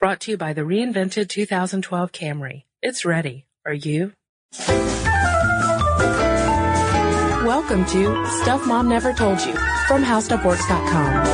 Brought 0.00 0.20
to 0.20 0.30
you 0.30 0.38
by 0.38 0.54
the 0.54 0.62
reinvented 0.62 1.28
2012 1.28 2.10
Camry. 2.10 2.62
It's 2.80 3.04
ready. 3.04 3.44
Are 3.66 3.74
you? 3.74 4.14
Welcome 7.46 7.84
to 7.84 8.26
Stuff 8.40 8.66
Mom 8.66 8.88
Never 8.88 9.12
Told 9.12 9.42
You 9.42 9.52
from 9.86 10.02
HowStuffWorks.com. 10.02 11.26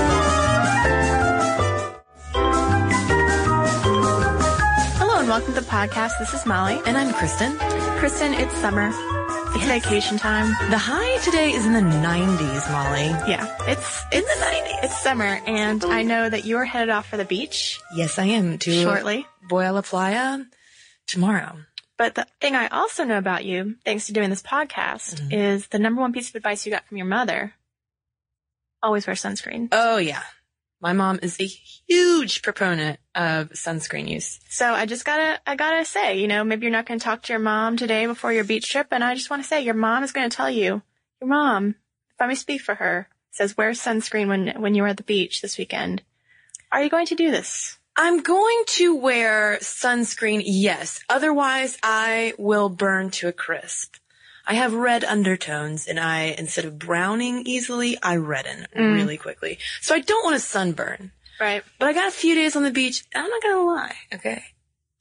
Hello 4.99 5.21
and 5.21 5.29
welcome 5.29 5.55
to 5.55 5.61
the 5.61 5.67
podcast. 5.67 6.19
This 6.19 6.35
is 6.35 6.45
Molly. 6.45 6.81
And 6.87 6.99
I'm 6.99 7.15
Cristen. 7.15 7.57
Cristen, 8.01 8.35
it's 8.35 8.57
summer. 8.57 8.91
It's 9.55 9.65
Yes. 9.65 9.85
vacation 9.85 10.19
time. 10.19 10.49
The 10.71 10.79
high 10.79 11.19
today 11.19 11.53
is 11.53 11.65
in 11.67 11.73
the 11.73 11.81
90s, 11.81 12.71
Molly. 12.71 13.09
Yeah, 13.31 13.47
it's 13.67 14.03
it's 14.13 14.35
the 14.35 14.41
90s. 14.45 14.85
It's 14.85 15.03
summer, 15.03 15.41
and 15.47 15.85
I 15.85 16.03
know 16.03 16.29
that 16.29 16.45
you're 16.45 16.65
headed 16.65 16.91
off 16.91 17.09
for 17.09 17.17
the 17.17 17.25
beach 17.25 17.81
Yes, 17.95 18.19
I 18.19 18.27
am. 18.27 18.59
To 18.59 18.83
shortly. 18.83 19.27
Boya 19.49 19.73
La 19.73 19.83
Playa 19.83 20.45
tomorrow. 21.07 21.59
But 21.97 22.15
the 22.15 22.27
thing 22.41 22.55
I 22.55 22.69
also 22.69 23.05
know 23.05 23.17
about 23.19 23.45
you, 23.45 23.77
thanks 23.85 24.07
to 24.07 24.13
doing 24.13 24.29
this 24.31 24.43
podcast, 24.43 25.15
mm-hmm. 25.17 25.33
is 25.33 25.69
the 25.69 25.79
number 25.79 26.01
one 26.03 26.13
piece 26.13 26.29
of 26.29 26.35
advice 26.35 26.67
you 26.67 26.73
got 26.73 26.87
from 26.87 26.99
your 26.99 27.07
mother: 27.07 27.55
always 28.83 29.07
wear 29.07 29.17
sunscreen. 29.17 29.69
Oh, 29.73 29.97
yeah. 29.97 30.23
My 30.81 30.93
mom 30.93 31.21
is 31.23 31.41
a 31.41 31.47
huge 31.47 32.43
proponent 32.43 32.99
of 33.15 33.51
sunscreen 33.51 34.09
use. 34.09 34.41
So 34.49 34.73
I 34.73 34.87
just 34.87 35.05
gotta, 35.05 35.41
I 35.47 35.57
gotta 35.57 35.85
say, 35.85 36.19
you 36.19 36.29
know, 36.29 36.45
maybe 36.45 36.63
you're 36.63 36.73
not 36.73 36.87
gonna 36.87 37.01
talk 37.01 37.23
to 37.23 37.33
your 37.33 37.41
mom 37.41 37.77
today 37.77 38.07
before 38.07 38.33
your 38.33 38.45
beach 38.45 38.71
trip, 38.71 38.89
and 38.91 39.03
I 39.03 39.15
just 39.15 39.31
want 39.31 39.43
to 39.43 39.49
say, 39.49 39.63
your 39.63 39.75
mom 39.75 40.05
is 40.05 40.13
gonna 40.13 40.29
tell 40.29 40.51
you, 40.51 40.83
your 41.21 41.29
mom, 41.29 41.77
if 42.11 42.21
I 42.21 42.27
may 42.27 42.35
speak 42.35 42.61
for 42.61 42.75
her, 42.75 43.09
says 43.31 43.57
wear 43.57 43.71
sunscreen 43.71 44.29
when 44.29 44.61
when 44.61 44.75
you're 44.75 44.87
at 44.87 44.97
the 44.97 45.03
beach 45.03 45.43
this 45.43 45.59
weekend. 45.59 46.03
Are 46.73 46.83
you 46.83 46.91
going 46.91 47.07
to 47.07 47.15
do 47.15 47.31
this? 47.31 47.79
I'm 47.97 48.23
going 48.23 48.65
to 48.67 48.95
wear 48.97 49.57
sunscreen, 49.63 50.43
yes. 50.45 51.01
Otherwise, 51.09 51.79
I 51.83 52.35
will 52.39 52.69
burn 52.69 53.11
to 53.13 53.29
a 53.29 53.33
crisp. 53.33 53.95
I 54.47 54.55
have 54.55 54.75
red 54.75 55.05
undertones 55.05 55.87
and 55.87 55.99
I, 55.99 56.35
instead 56.39 56.65
of 56.65 56.79
browning 56.79 57.43
easily, 57.47 57.99
I 58.03 58.17
redden 58.17 58.67
mm. 58.75 58.95
really 58.95 59.17
quickly. 59.17 59.59
So 59.81 59.95
I 59.95 60.01
don't 60.01 60.25
want 60.25 60.35
to 60.35 60.41
sunburn. 60.41 61.13
Right. 61.41 61.63
But 61.79 61.89
I 61.89 61.93
got 61.93 62.09
a 62.09 62.13
few 62.13 62.35
days 62.35 62.57
on 62.57 62.63
the 62.63 62.71
beach. 62.71 63.05
I'm 63.15 63.29
not 63.29 63.43
gonna 63.43 63.65
lie, 63.65 63.97
okay? 64.15 64.43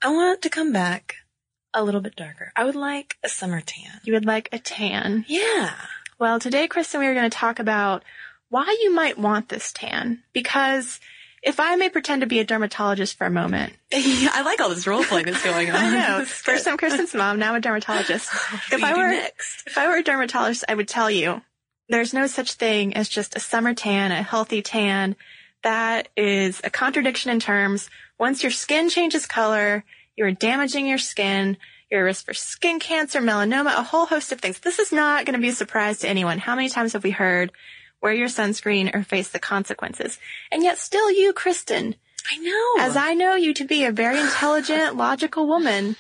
I 0.02 0.10
want 0.10 0.38
it 0.38 0.42
to 0.44 0.50
come 0.50 0.74
back 0.74 1.16
a 1.74 1.84
little 1.84 2.02
bit 2.02 2.16
darker. 2.16 2.52
I 2.56 2.64
would 2.64 2.76
like 2.76 3.18
a 3.24 3.30
summer 3.30 3.62
tan. 3.62 4.02
You 4.04 4.14
would 4.14 4.26
like 4.26 4.50
a 4.52 4.60
tan. 4.60 5.26
Yeah. 5.28 5.74
Well, 6.18 6.40
today, 6.40 6.68
Cristen, 6.68 7.02
we 7.02 7.08
are 7.08 7.14
going 7.14 7.30
to 7.30 7.38
talk 7.38 7.60
about 7.60 8.04
why 8.50 8.78
you 8.82 8.94
might 8.94 9.18
want 9.18 9.50
this 9.50 9.74
tan. 9.74 10.24
Because 10.32 11.00
if 11.46 11.60
I 11.60 11.76
may 11.76 11.90
pretend 11.90 12.22
to 12.22 12.28
be 12.28 12.40
a 12.40 12.44
dermatologist 12.44 13.18
for 13.18 13.26
a 13.28 13.30
moment, 13.30 13.72
I 13.94 14.42
like 14.44 14.60
all 14.60 14.70
this 14.70 14.88
role 14.88 15.04
playing 15.04 15.28
that's 15.28 15.44
going 15.44 15.70
on. 15.70 15.76
I 15.78 15.90
know. 15.92 16.26
First, 16.26 16.68
I'm 16.68 16.76
Cristen's 16.76 17.14
mom. 17.14 17.38
Now 17.40 17.52
I'm 17.52 17.58
a 17.58 17.62
dermatologist. 17.62 18.30
If 18.72 18.84
I 18.84 18.94
were 18.94 19.10
next? 19.10 19.64
if 19.68 19.78
I 19.78 19.88
were 19.88 19.98
a 19.98 20.04
dermatologist, 20.04 20.66
I 20.68 20.74
would 20.74 20.88
tell 20.88 21.10
you 21.10 21.42
there's 21.88 22.14
no 22.14 22.26
such 22.26 22.54
thing 22.54 22.96
as 22.96 23.08
just 23.08 23.36
a 23.36 23.40
summer 23.40 23.76
tan, 23.76 24.12
a 24.12 24.24
healthy 24.24 24.64
tan. 24.64 25.16
That 25.64 26.10
is 26.18 26.62
a 26.64 26.70
contradiction 26.70 27.32
in 27.32 27.40
terms. 27.40 27.90
Once 28.20 28.44
your 28.44 28.52
skin 28.52 28.90
changes 28.90 29.28
color, 29.28 29.84
you're 30.16 30.32
damaging 30.32 30.88
your 30.88 30.98
skin. 30.98 31.58
You're 31.92 32.02
at 32.02 32.06
risk 32.06 32.26
for 32.26 32.34
skin 32.34 32.80
cancer, 32.80 33.22
melanoma, 33.22 33.78
a 33.78 33.84
whole 33.84 34.08
host 34.08 34.32
of 34.32 34.42
things. 34.42 34.60
This 34.60 34.80
is 34.80 34.92
not 34.92 35.26
going 35.26 35.36
to 35.36 35.42
be 35.42 35.50
a 35.50 35.54
surprise 35.54 36.00
to 36.00 36.10
anyone. 36.10 36.40
How 36.40 36.56
many 36.56 36.70
times 36.70 36.94
have 36.94 37.04
we 37.04 37.12
heard 37.12 37.52
wear 38.06 38.14
your 38.14 38.28
sunscreen 38.28 38.94
or 38.94 39.04
face 39.04 39.30
the 39.30 39.40
consequences? 39.40 40.20
And 40.52 40.64
yet 40.64 40.78
still 40.78 41.12
you, 41.12 41.34
Cristen, 41.34 41.96
I 42.32 42.38
know. 42.38 42.86
as 42.86 42.96
I 42.96 43.16
know 43.16 43.34
you 43.34 43.54
to 43.56 43.66
be 43.66 43.84
a 43.86 43.92
very 43.92 44.20
intelligent, 44.20 44.96
logical 45.08 45.48
woman, 45.48 45.96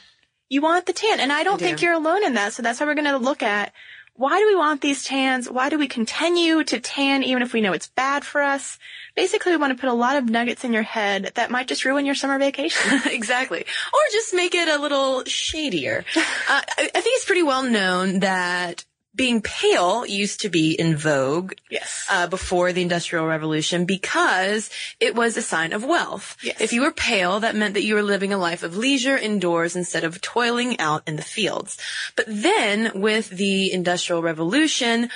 you 0.47 0.61
want 0.61 0.85
the 0.85 0.93
tan. 0.93 1.19
And 1.19 1.33
I 1.33 1.43
don't 1.43 1.61
I 1.61 1.65
think 1.65 1.79
do. 1.79 1.85
you're 1.85 1.95
alone 1.95 2.23
in 2.23 2.35
that. 2.35 2.53
So 2.53 2.61
that's 2.61 2.79
why 2.79 2.85
we're 2.85 2.93
going 2.93 3.05
to 3.05 3.17
look 3.17 3.41
at 3.41 3.73
why 4.17 4.39
do 4.39 4.47
we 4.47 4.55
want 4.55 4.79
these 4.79 5.03
tans? 5.03 5.49
Why 5.49 5.69
do 5.69 5.77
we 5.77 5.87
continue 5.87 6.63
to 6.63 6.79
tan 6.79 7.23
even 7.23 7.41
if 7.41 7.51
we 7.51 7.59
know 7.59 7.73
it's 7.73 7.87
bad 7.87 8.23
for 8.23 8.41
us? 8.41 8.77
Basically, 9.15 9.51
we 9.51 9.57
want 9.57 9.75
to 9.75 9.81
put 9.81 9.89
a 9.89 9.93
lot 9.93 10.15
of 10.15 10.29
nuggets 10.29 10.63
in 10.63 10.71
your 10.71 10.83
head 10.83 11.31
that 11.35 11.51
might 11.51 11.67
just 11.67 11.83
ruin 11.83 12.05
your 12.05 12.15
summer 12.15 12.39
vacation. 12.39 13.01
exactly. 13.07 13.61
Or 13.61 13.99
just 14.11 14.33
make 14.33 14.55
it 14.55 14.69
a 14.69 14.79
little 14.79 15.25
shadier. 15.25 16.05
uh, 16.15 16.61
I 16.79 16.87
think 16.87 17.15
it's 17.17 17.25
pretty 17.25 17.43
well 17.43 17.63
known 17.63 18.19
that 18.19 18.85
being 19.15 19.41
pale 19.41 20.05
used 20.05 20.41
to 20.41 20.49
be 20.49 20.73
in 20.73 20.95
vogue 20.95 21.53
yes. 21.69 22.05
uh, 22.09 22.27
before 22.27 22.73
the 22.73 22.81
Industrial 22.81 23.25
Revolution 23.25 23.85
because 23.85 24.69
it 24.99 25.15
was 25.15 25.37
a 25.37 25.41
sign 25.41 25.73
of 25.73 25.85
wealth. 25.85 26.37
Yes. 26.43 26.59
If 26.59 26.73
you 26.73 26.81
were 26.81 26.91
pale, 26.91 27.39
that 27.39 27.55
meant 27.55 27.75
that 27.75 27.83
you 27.83 27.95
were 27.95 28.03
living 28.03 28.33
a 28.33 28.37
life 28.37 28.63
of 28.63 28.75
leisure 28.75 29.17
indoors 29.17 29.75
instead 29.75 30.03
of 30.03 30.21
toiling 30.21 30.79
out 30.79 31.03
in 31.07 31.15
the 31.15 31.21
fields. 31.21 31.77
But 32.15 32.25
then 32.27 32.91
with 32.93 33.29
the 33.29 33.71
Industrial 33.71 34.21
Revolution, 34.21 35.09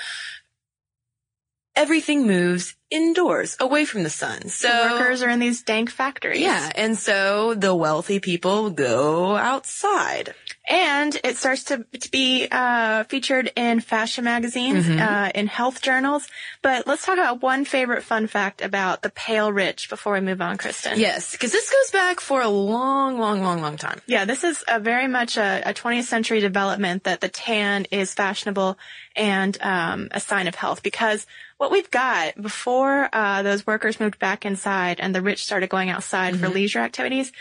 everything 1.79 2.27
moves 2.27 2.75
indoors, 2.91 3.55
away 3.59 3.85
from 3.85 4.01
the 4.03 4.09
sun. 4.09 4.49
So 4.49 4.67
the 4.67 4.93
workers 4.99 5.21
are 5.21 5.29
in 5.29 5.39
these 5.39 5.61
dank 5.61 5.91
factories. 5.91 6.41
yeah, 6.41 6.71
and 6.75 6.97
so 6.97 7.53
the 7.53 7.73
wealthy 7.75 8.19
people 8.19 8.71
go 8.71 9.35
outside. 9.37 10.33
And 10.67 11.19
it 11.23 11.37
starts 11.37 11.63
to, 11.65 11.83
to 11.99 12.11
be 12.11 12.47
uh, 12.51 13.03
featured 13.05 13.51
in 13.55 13.79
fashion 13.79 14.23
magazines, 14.23 14.85
Mm-hmm. 14.85 14.99
uh, 15.01 15.29
in 15.35 15.47
health 15.47 15.81
journals. 15.81 16.27
But 16.61 16.85
let's 16.87 17.05
talk 17.05 17.17
about 17.17 17.41
one 17.41 17.65
favorite 17.65 18.03
fun 18.03 18.27
fact 18.27 18.61
about 18.61 19.01
the 19.01 19.09
pale 19.09 19.51
rich 19.51 19.89
before 19.89 20.13
we 20.13 20.21
move 20.21 20.41
on, 20.41 20.57
Cristen. 20.57 20.99
Yes, 20.99 21.31
because 21.31 21.51
this 21.51 21.69
goes 21.71 21.91
back 21.91 22.19
for 22.19 22.41
a 22.41 22.49
long, 22.49 23.19
long, 23.19 23.41
long, 23.41 23.61
long 23.61 23.77
time. 23.77 23.99
Yeah, 24.07 24.25
this 24.25 24.43
is 24.43 24.63
a 24.67 24.79
very 24.79 25.07
much 25.07 25.37
a, 25.37 25.61
a 25.65 25.73
20th 25.73 26.03
century 26.03 26.39
development 26.39 27.03
that 27.05 27.21
the 27.21 27.29
tan 27.29 27.85
is 27.91 28.13
fashionable 28.13 28.77
and 29.15 29.57
um, 29.61 30.07
a 30.11 30.19
sign 30.19 30.47
of 30.47 30.55
health 30.55 30.81
because 30.83 31.25
what 31.59 31.71
we've 31.71 31.91
got 31.91 32.41
before 32.41 33.09
uh, 33.11 33.43
those 33.43 33.67
workers 33.67 33.99
moved 33.99 34.17
back 34.17 34.45
inside 34.45 35.01
and 35.01 35.13
the 35.13 35.21
rich 35.21 35.43
started 35.43 35.69
going 35.69 35.89
outside 35.89 36.39
for 36.39 36.47
leisure 36.47 36.79
activities 36.79 37.33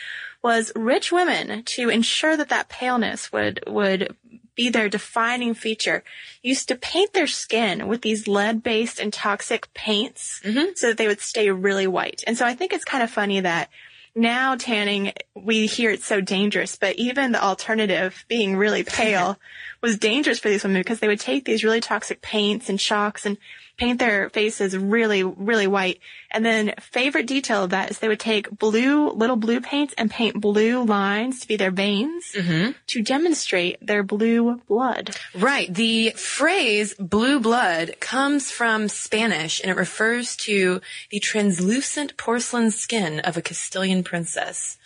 was 0.43 0.73
rich 0.75 1.13
women 1.13 1.63
to 1.63 1.89
ensure 1.89 2.37
that 2.37 2.49
that 2.49 2.69
paleness 2.69 3.33
would 3.33 3.63
would 3.69 4.17
be 4.57 4.71
their 4.71 4.89
defining 4.89 5.55
feature 5.55 6.03
used 6.43 6.67
to 6.67 6.75
paint 6.75 7.13
their 7.13 7.29
skin 7.29 7.87
with 7.87 8.03
these 8.03 8.27
lead-based 8.27 8.99
and 8.99 9.13
toxic 9.13 9.73
paints 9.73 10.41
so 10.75 10.89
that 10.89 10.97
they 10.97 11.07
would 11.07 11.21
stay 11.21 11.49
really 11.49 11.87
white. 11.87 12.25
And 12.27 12.37
so 12.37 12.45
I 12.45 12.55
think 12.55 12.73
it's 12.73 12.85
kind 12.85 13.05
of 13.05 13.11
funny 13.11 13.39
that 13.39 13.71
now 14.17 14.57
tanning, 14.57 15.13
we 15.37 15.67
hear 15.67 15.91
it's 15.93 16.07
so 16.07 16.21
dangerous, 16.21 16.75
but 16.75 16.97
even 16.97 17.31
the 17.31 17.43
alternative, 17.43 18.25
being 18.27 18.57
really 18.57 18.83
pale, 18.83 19.39
was 19.81 19.99
dangerous 19.99 20.39
for 20.39 20.49
these 20.49 20.65
women 20.65 20.81
because 20.81 21.01
they 21.01 21.09
would 21.09 21.21
take 21.21 21.45
these 21.45 21.65
really 21.65 21.81
toxic 21.81 22.21
paints 22.21 22.69
and 22.69 22.79
chalks 22.81 23.25
and 23.25 23.39
paint 23.79 24.01
their 24.01 24.29
faces 24.31 24.77
really, 24.77 25.23
really 25.23 25.69
white. 25.69 26.01
And 26.33 26.45
then 26.45 26.75
favorite 26.81 27.27
detail 27.27 27.65
of 27.65 27.71
that 27.71 27.91
is 27.91 28.01
they 28.01 28.09
would 28.09 28.21
take 28.21 28.51
blue, 28.51 29.11
little 29.11 29.37
blue 29.37 29.61
paints 29.61 29.95
and 29.97 30.11
paint 30.11 30.41
blue 30.41 30.85
lines 30.85 31.41
to 31.41 31.49
be 31.49 31.57
their 31.57 31.71
veins 31.71 32.33
mm-hmm. 32.35 32.73
to 32.89 33.03
demonstrate 33.03 33.79
their 33.81 34.03
blue 34.03 34.61
blood. 34.67 35.15
Right. 35.33 35.73
The 35.73 36.11
phrase 36.17 36.95
blue 36.95 37.39
blood 37.39 37.95
comes 38.01 38.51
from 38.51 38.89
Spanish 38.89 39.61
and 39.61 39.71
it 39.71 39.77
refers 39.77 40.37
to 40.39 40.81
the 41.11 41.21
translucent 41.21 42.17
porcelain 42.17 42.73
skin 42.73 43.21
of 43.21 43.37
a 43.37 43.43
Castilian 43.43 44.03
princess. 44.03 44.77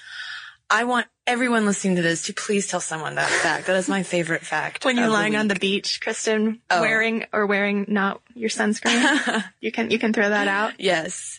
I 0.69 0.85
want 0.85 1.07
everyone 1.27 1.67
listening 1.67 1.97
to 1.97 2.03
this 2.03 2.23
to 2.23 2.35
please 2.35 2.67
tell 2.67 2.81
someone 2.81 3.15
that 3.15 3.29
fact. 3.29 3.67
That 3.67 3.77
is 3.77 3.89
my 3.89 4.03
favorite 4.03 4.43
fact. 4.43 4.85
When 4.85 4.97
you're 4.97 5.07
of 5.07 5.13
the 5.13 5.17
lying 5.17 5.37
on 5.37 5.49
the 5.49 5.55
beach, 5.55 6.01
Cristen, 6.01 6.61
Oh. 6.71 6.81
wearing 6.81 7.27
or 7.33 7.47
wearing 7.47 7.87
not 7.89 8.21
your 8.35 8.51
sunscreen, 8.51 9.45
you 9.61 9.73
can 9.73 9.91
you 9.91 9.99
can 9.99 10.13
throw 10.13 10.29
that 10.29 10.49
out. 10.49 10.75
Yes. 10.79 11.39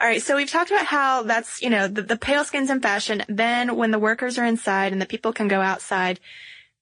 All 0.00 0.06
right, 0.06 0.20
so 0.20 0.36
we've 0.36 0.50
talked 0.50 0.70
about 0.70 0.84
how 0.84 1.22
that's, 1.22 1.62
you 1.62 1.70
know, 1.70 1.88
the, 1.88 2.02
the 2.02 2.18
pale 2.18 2.44
skin's 2.44 2.68
in 2.68 2.80
fashion. 2.80 3.22
Then 3.28 3.76
when 3.76 3.92
the 3.92 3.98
workers 3.98 4.36
are 4.38 4.44
inside 4.44 4.92
and 4.92 5.00
the 5.00 5.06
people 5.06 5.32
can 5.32 5.48
go 5.48 5.62
outside, 5.62 6.20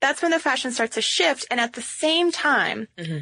that's 0.01 0.21
when 0.21 0.33
the 0.33 0.41
fashion 0.41 0.73
starts 0.73 0.97
to 0.97 1.01
shift. 1.01 1.47
And 1.49 1.61
at 1.61 1.75
the 1.75 1.83
same 1.83 2.33
time, 2.33 2.89
mm-hmm. 2.99 3.19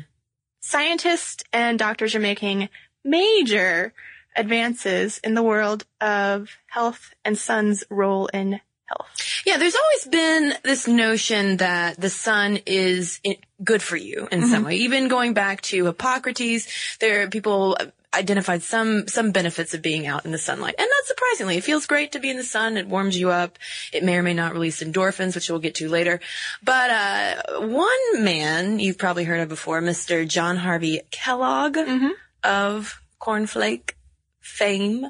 scientists 0.61 1.45
and 1.53 1.79
doctors 1.79 2.15
are 2.15 2.21
making 2.21 2.71
major 3.05 3.93
advances 4.35 5.19
in 5.19 5.35
the 5.35 5.43
world 5.43 5.85
of 6.01 6.57
health 6.69 7.13
and 7.23 7.37
sun's 7.37 7.85
role 7.91 8.29
in 8.29 8.61
health. 8.93 9.43
Yeah, 9.47 9.57
there's 9.59 9.75
always 9.77 10.07
been 10.21 10.55
this 10.63 10.87
notion 10.87 11.57
that 11.59 12.01
the 12.01 12.11
sun 12.11 12.59
is 12.67 13.21
good 13.63 13.83
for 13.83 13.97
you 13.97 14.29
in 14.31 14.41
Mm-hmm. 14.43 14.51
some 14.53 14.65
way. 14.65 14.77
Even 14.77 15.09
going 15.09 15.35
back 15.35 15.61
to 15.63 15.85
Hippocrates, 15.87 16.67
there 17.01 17.29
people 17.29 17.77
identified 18.15 18.63
some 18.63 19.09
some 19.09 19.31
benefits 19.33 19.73
of 19.73 19.81
being 19.81 20.07
out 20.07 20.27
in 20.27 20.33
the 20.33 20.39
sunlight. 20.39 20.75
And 20.79 20.87
not 20.87 21.07
surprisingly, 21.07 21.57
it 21.57 21.65
feels 21.65 21.87
great 21.87 22.13
to 22.13 22.19
be 22.21 22.29
in 22.29 22.37
the 22.37 22.45
sun. 22.45 22.77
It 22.77 22.87
warms 22.87 23.17
you 23.19 23.31
up. 23.31 23.59
It 23.91 24.05
may 24.05 24.17
or 24.19 24.23
may 24.23 24.35
not 24.35 24.53
release 24.53 24.83
endorphins, 24.83 25.35
which 25.35 25.49
we'll 25.49 25.61
get 25.61 25.77
to 25.77 25.89
later. 25.89 26.21
But 26.63 26.91
uh 26.91 27.43
one 27.67 28.23
man 28.25 28.79
you've 28.81 28.99
probably 28.99 29.25
heard 29.25 29.41
of 29.41 29.49
before, 29.49 29.81
Mr. 29.81 30.29
John 30.29 30.57
Harvey 30.59 31.01
Kellogg 31.11 31.77
Mm-hmm. 31.77 32.11
of 32.45 33.01
Cornflake 33.21 33.93
fame, 34.43 35.07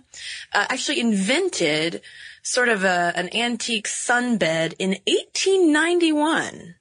uh, 0.53 0.67
actually 0.69 1.01
invented 1.01 2.03
sort 2.43 2.69
of 2.69 2.85
a, 2.85 3.13
an 3.15 3.35
antique 3.35 3.89
sunbed 3.89 4.75
in 4.79 4.91
1891. 5.07 6.75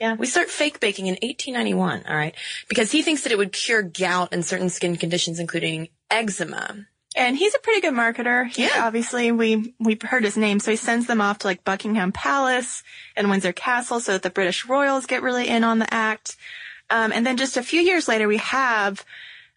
Yeah. 0.00 0.14
We 0.14 0.26
start 0.26 0.50
fake 0.50 0.78
baking 0.78 1.06
in 1.06 1.14
1891, 1.14 2.04
all 2.06 2.16
right? 2.16 2.34
Because 2.68 2.92
he 2.92 3.02
thinks 3.02 3.22
that 3.22 3.32
it 3.32 3.38
would 3.38 3.52
cure 3.52 3.82
gout 3.82 4.28
and 4.32 4.44
certain 4.44 4.68
skin 4.68 4.96
conditions, 4.96 5.40
including 5.40 5.88
eczema. 6.10 6.86
And 7.16 7.34
he's 7.34 7.54
a 7.54 7.58
pretty 7.58 7.80
good 7.80 7.94
marketer. 7.94 8.46
He, 8.46 8.64
Yeah. 8.64 8.86
Obviously, 8.86 9.32
we, 9.32 9.74
we've 9.80 10.02
heard 10.02 10.22
his 10.22 10.36
name. 10.36 10.60
So 10.60 10.70
he 10.70 10.76
sends 10.76 11.06
them 11.06 11.22
off 11.22 11.38
to 11.38 11.46
like 11.46 11.64
Buckingham 11.64 12.12
Palace 12.12 12.82
and 13.16 13.30
Windsor 13.30 13.54
Castle 13.54 14.00
so 14.00 14.12
that 14.12 14.22
the 14.22 14.28
British 14.28 14.66
royals 14.66 15.06
get 15.06 15.22
really 15.22 15.48
in 15.48 15.64
on 15.64 15.78
the 15.78 15.92
act. 15.92 16.36
Um, 16.90 17.12
and 17.12 17.24
then 17.26 17.38
just 17.38 17.56
a 17.56 17.62
few 17.62 17.80
years 17.80 18.06
later, 18.06 18.28
we 18.28 18.36
have, 18.36 19.02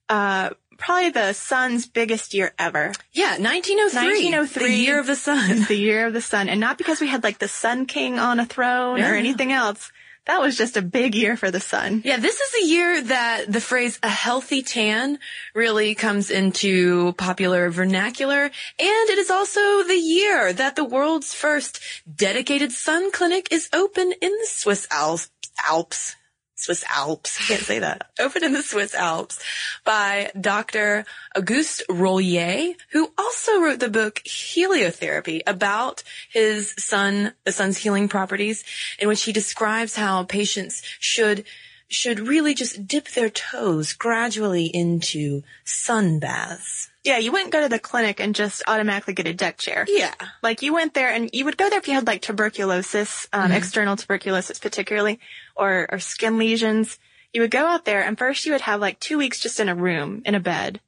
uh, 0.07 0.51
probably 0.79 1.11
the 1.11 1.33
sun's 1.33 1.85
biggest 1.85 2.33
year 2.33 2.53
ever. 2.57 2.93
Yeah, 3.13 3.37
1903. 3.37 4.31
1903. 4.31 4.63
The 4.67 4.73
oh 4.73 4.75
year 4.75 4.99
of 4.99 5.05
the 5.07 5.15
sun. 5.15 5.65
The 5.67 5.75
year 5.75 6.07
of 6.07 6.13
the 6.13 6.21
sun. 6.21 6.49
And 6.49 6.59
not 6.59 6.77
because 6.79 6.99
we 7.01 7.07
had 7.07 7.23
like 7.23 7.37
the 7.39 7.47
Sun 7.47 7.85
King 7.85 8.17
on 8.17 8.39
a 8.39 8.45
throne 8.45 8.99
No, 8.99 9.05
or 9.05 9.11
no. 9.11 9.17
anything 9.17 9.51
else. 9.51 9.91
That 10.25 10.41
was 10.41 10.55
just 10.57 10.77
a 10.77 10.81
big 10.83 11.15
year 11.15 11.35
for 11.37 11.49
the 11.49 11.59
sun. 11.59 12.01
Yeah, 12.05 12.17
this 12.17 12.39
is 12.39 12.63
a 12.63 12.67
year 12.67 13.01
that 13.01 13.45
the 13.51 13.61
phrase 13.61 13.97
a 14.03 14.09
healthy 14.09 14.61
tan 14.61 15.17
really 15.55 15.95
comes 15.95 16.29
into 16.29 17.13
popular 17.13 17.71
vernacular. 17.71 18.43
And 18.43 19.09
it 19.09 19.17
is 19.17 19.31
also 19.31 19.83
the 19.83 19.97
year 19.97 20.53
that 20.53 20.75
the 20.75 20.85
world's 20.85 21.33
first 21.33 21.79
dedicated 22.05 22.71
sun 22.71 23.11
clinic 23.11 23.47
is 23.51 23.69
open 23.73 24.13
in 24.21 24.29
the 24.31 24.47
Swiss 24.47 24.87
Alps. 24.91 25.31
Alps. 25.67 26.15
Swiss 26.59 26.83
Alps. 26.93 27.39
I 27.39 27.43
Can't 27.43 27.61
say 27.61 27.79
that. 27.79 28.09
Open 28.19 28.43
in 28.43 28.53
the 28.53 28.61
Swiss 28.61 28.93
Alps 28.93 29.41
by 29.85 30.31
Dr. 30.39 31.05
Auguste 31.35 31.83
Rollier, 31.89 32.73
who 32.91 33.11
also 33.17 33.61
wrote 33.61 33.79
the 33.79 33.89
book 33.89 34.21
Heliotherapy 34.25 35.41
about 35.47 36.03
his 36.29 36.73
sun, 36.77 37.33
the 37.45 37.51
sun's 37.51 37.77
healing 37.77 38.09
properties, 38.09 38.63
in 38.99 39.07
which 39.07 39.23
he 39.23 39.31
describes 39.31 39.95
how 39.95 40.23
patients 40.23 40.83
should 40.99 41.45
should 41.89 42.19
really 42.19 42.53
just 42.53 42.87
dip 42.87 43.09
their 43.09 43.29
toes 43.29 43.93
gradually 43.93 44.65
into 44.65 45.41
sun 45.65 46.19
baths. 46.19 46.89
Yeah, 47.03 47.17
you 47.17 47.31
wouldn't 47.31 47.51
go 47.51 47.61
to 47.61 47.69
the 47.69 47.79
clinic 47.79 48.19
and 48.19 48.35
just 48.35 48.61
automatically 48.67 49.13
get 49.15 49.25
a 49.27 49.33
deck 49.33 49.57
chair. 49.57 49.85
Yeah. 49.87 50.13
Like 50.43 50.61
you 50.61 50.73
went 50.73 50.93
there 50.93 51.09
and 51.11 51.29
you 51.33 51.45
would 51.45 51.57
go 51.57 51.69
there 51.69 51.79
if 51.79 51.87
you 51.87 51.93
had 51.95 52.05
like 52.05 52.21
tuberculosis, 52.21 53.27
um, 53.33 53.51
external 53.51 53.95
tuberculosis 53.95 54.59
particularly, 54.59 55.19
or, 55.55 55.87
or 55.91 55.99
skin 55.99 56.37
lesions. 56.37 56.99
You 57.33 57.41
would 57.41 57.51
go 57.51 57.65
out 57.65 57.85
there 57.85 58.01
and 58.03 58.17
first 58.17 58.45
you 58.45 58.51
would 58.51 58.61
have 58.61 58.79
like 58.81 58.99
two 58.99 59.17
weeks 59.17 59.39
just 59.39 59.59
in 59.59 59.69
a 59.69 59.75
room, 59.75 60.21
in 60.25 60.35
a 60.35 60.39
bed. 60.39 60.79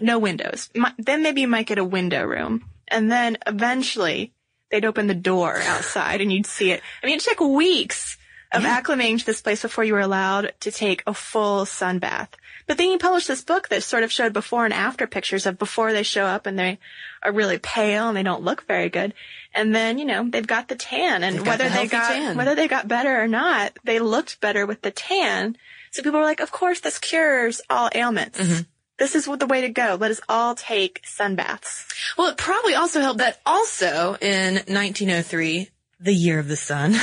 No 0.00 0.18
windows. 0.18 0.68
Mi- 0.74 0.90
Then 0.98 1.22
maybe 1.22 1.40
you 1.40 1.48
might 1.48 1.66
get 1.66 1.78
a 1.78 1.84
window 1.84 2.24
room. 2.24 2.64
And 2.88 3.10
then 3.10 3.38
eventually 3.46 4.32
they'd 4.70 4.84
open 4.84 5.06
the 5.06 5.14
door 5.14 5.58
outside 5.60 6.20
and 6.20 6.32
you'd 6.32 6.46
see 6.46 6.70
it. 6.70 6.82
I 7.02 7.06
mean, 7.06 7.16
it 7.16 7.22
took 7.22 7.40
weeks 7.40 8.16
of 8.56 8.62
acclimating 8.62 9.18
to 9.18 9.26
this 9.26 9.40
place 9.40 9.62
before 9.62 9.84
you 9.84 9.94
were 9.94 10.00
allowed 10.00 10.52
to 10.60 10.70
take 10.70 11.02
a 11.06 11.14
full 11.14 11.66
sun 11.66 11.98
bath. 11.98 12.30
But 12.66 12.78
then 12.78 12.90
you 12.90 12.98
published 12.98 13.28
this 13.28 13.42
book 13.44 13.68
that 13.68 13.84
sort 13.84 14.02
of 14.02 14.10
showed 14.10 14.32
before 14.32 14.64
and 14.64 14.74
after 14.74 15.06
pictures 15.06 15.46
of 15.46 15.58
before 15.58 15.92
they 15.92 16.02
show 16.02 16.24
up 16.24 16.46
and 16.46 16.58
they 16.58 16.78
are 17.22 17.30
really 17.30 17.58
pale 17.58 18.08
and 18.08 18.16
they 18.16 18.24
don't 18.24 18.42
look 18.42 18.66
very 18.66 18.88
good. 18.88 19.14
And 19.54 19.74
then, 19.74 19.98
you 19.98 20.04
know, 20.04 20.28
they've 20.28 20.46
got 20.46 20.66
the 20.68 20.74
tan 20.74 21.22
and 21.22 21.36
They've 21.36 21.44
got 21.44 21.58
whether 21.60 21.68
the 21.68 21.74
they 21.76 21.86
got, 21.86 22.08
tan. 22.12 22.36
whether 22.36 22.54
they 22.56 22.66
got 22.66 22.88
better 22.88 23.22
or 23.22 23.28
not, 23.28 23.78
they 23.84 24.00
looked 24.00 24.40
better 24.40 24.66
with 24.66 24.82
the 24.82 24.90
tan. 24.90 25.56
So 25.92 26.02
people 26.02 26.18
were 26.18 26.26
like, 26.26 26.40
of 26.40 26.50
course 26.50 26.80
this 26.80 26.98
cures 26.98 27.60
all 27.70 27.88
ailments. 27.94 28.38
Mm-hmm. 28.40 28.62
This 28.98 29.14
is 29.14 29.28
what 29.28 29.38
the 29.40 29.46
way 29.46 29.60
to 29.60 29.68
go. 29.68 29.96
Let 30.00 30.10
us 30.10 30.20
all 30.28 30.54
take 30.54 31.02
sun 31.04 31.36
baths. 31.36 31.86
Well, 32.16 32.30
it 32.30 32.38
probably 32.38 32.74
also 32.74 33.00
helped 33.00 33.18
that 33.18 33.40
also 33.44 34.16
in 34.20 34.54
1903, 34.54 35.70
the 35.98 36.12
year 36.14 36.38
of 36.38 36.48
the 36.48 36.56
sun, 36.56 36.94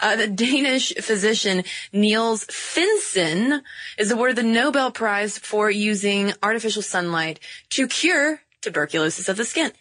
uh, 0.00 0.16
the 0.16 0.26
Danish 0.26 0.94
physician 0.94 1.64
Niels 1.92 2.44
Finsen 2.46 3.62
is 3.98 4.10
awarded 4.10 4.36
the 4.36 4.42
Nobel 4.42 4.90
Prize 4.90 5.38
for 5.38 5.70
using 5.70 6.32
artificial 6.42 6.82
sunlight 6.82 7.40
to 7.70 7.86
cure 7.86 8.40
tuberculosis 8.60 9.28
of 9.28 9.36
the 9.36 9.44
skin. 9.44 9.72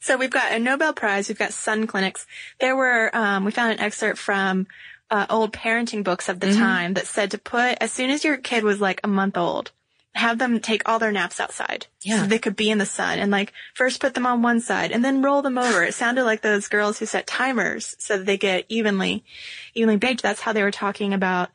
So 0.00 0.16
we've 0.16 0.30
got 0.30 0.52
a 0.52 0.58
Nobel 0.58 0.94
Prize. 0.94 1.28
We've 1.28 1.38
got 1.38 1.52
sun 1.52 1.86
clinics. 1.86 2.26
There 2.58 2.74
were, 2.74 3.14
um, 3.14 3.44
we 3.44 3.50
found 3.50 3.72
an 3.72 3.80
excerpt 3.80 4.18
from 4.18 4.66
uh, 5.10 5.26
old 5.28 5.52
parenting 5.52 6.02
books 6.02 6.28
of 6.28 6.40
the 6.40 6.46
Mm-hmm. 6.46 6.58
time 6.58 6.94
that 6.94 7.06
said 7.06 7.32
to 7.32 7.38
put, 7.38 7.76
as 7.80 7.92
soon 7.92 8.08
as 8.10 8.24
your 8.24 8.38
kid 8.38 8.64
was 8.64 8.80
like 8.80 9.00
a 9.04 9.08
month 9.08 9.36
old, 9.36 9.72
have 10.14 10.38
them 10.38 10.58
take 10.60 10.88
all 10.88 10.98
their 10.98 11.12
naps 11.12 11.38
outside. 11.40 11.86
Yeah. 12.02 12.22
So 12.22 12.26
they 12.26 12.38
could 12.38 12.56
be 12.56 12.70
in 12.70 12.78
the 12.78 12.86
sun 12.86 13.18
and 13.18 13.30
like 13.30 13.52
first 13.74 14.00
put 14.00 14.14
them 14.14 14.26
on 14.26 14.42
one 14.42 14.60
side 14.60 14.90
and 14.90 15.04
then 15.04 15.22
roll 15.22 15.40
them 15.42 15.56
over. 15.58 15.84
It 15.84 15.94
sounded 15.94 16.24
like 16.24 16.42
those 16.42 16.68
girls 16.68 16.98
who 16.98 17.06
set 17.06 17.26
timers 17.26 17.94
so 17.98 18.18
that 18.18 18.26
they 18.26 18.36
get 18.36 18.64
evenly, 18.68 19.24
evenly 19.74 19.96
baked. 19.96 20.22
That's 20.22 20.40
how 20.40 20.52
they 20.52 20.62
were 20.64 20.70
talking 20.72 21.14
about 21.14 21.50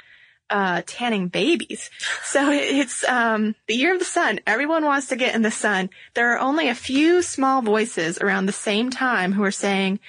uh, 0.49 0.81
tanning 0.85 1.27
babies. 1.27 1.89
So 2.23 2.49
it- 2.51 2.75
it's 2.75 3.03
um, 3.07 3.55
the 3.67 3.75
year 3.75 3.93
of 3.93 3.99
the 3.99 4.05
sun. 4.05 4.39
Everyone 4.47 4.83
wants 4.85 5.07
to 5.07 5.15
get 5.15 5.35
in 5.35 5.41
the 5.41 5.51
sun. 5.51 5.89
There 6.15 6.33
are 6.33 6.39
only 6.39 6.67
a 6.69 6.75
few 6.75 7.21
small 7.21 7.61
voices 7.61 8.17
around 8.19 8.45
the 8.45 8.51
same 8.51 8.89
time 8.89 9.33
who 9.33 9.43
are 9.43 9.51
saying, 9.51 9.99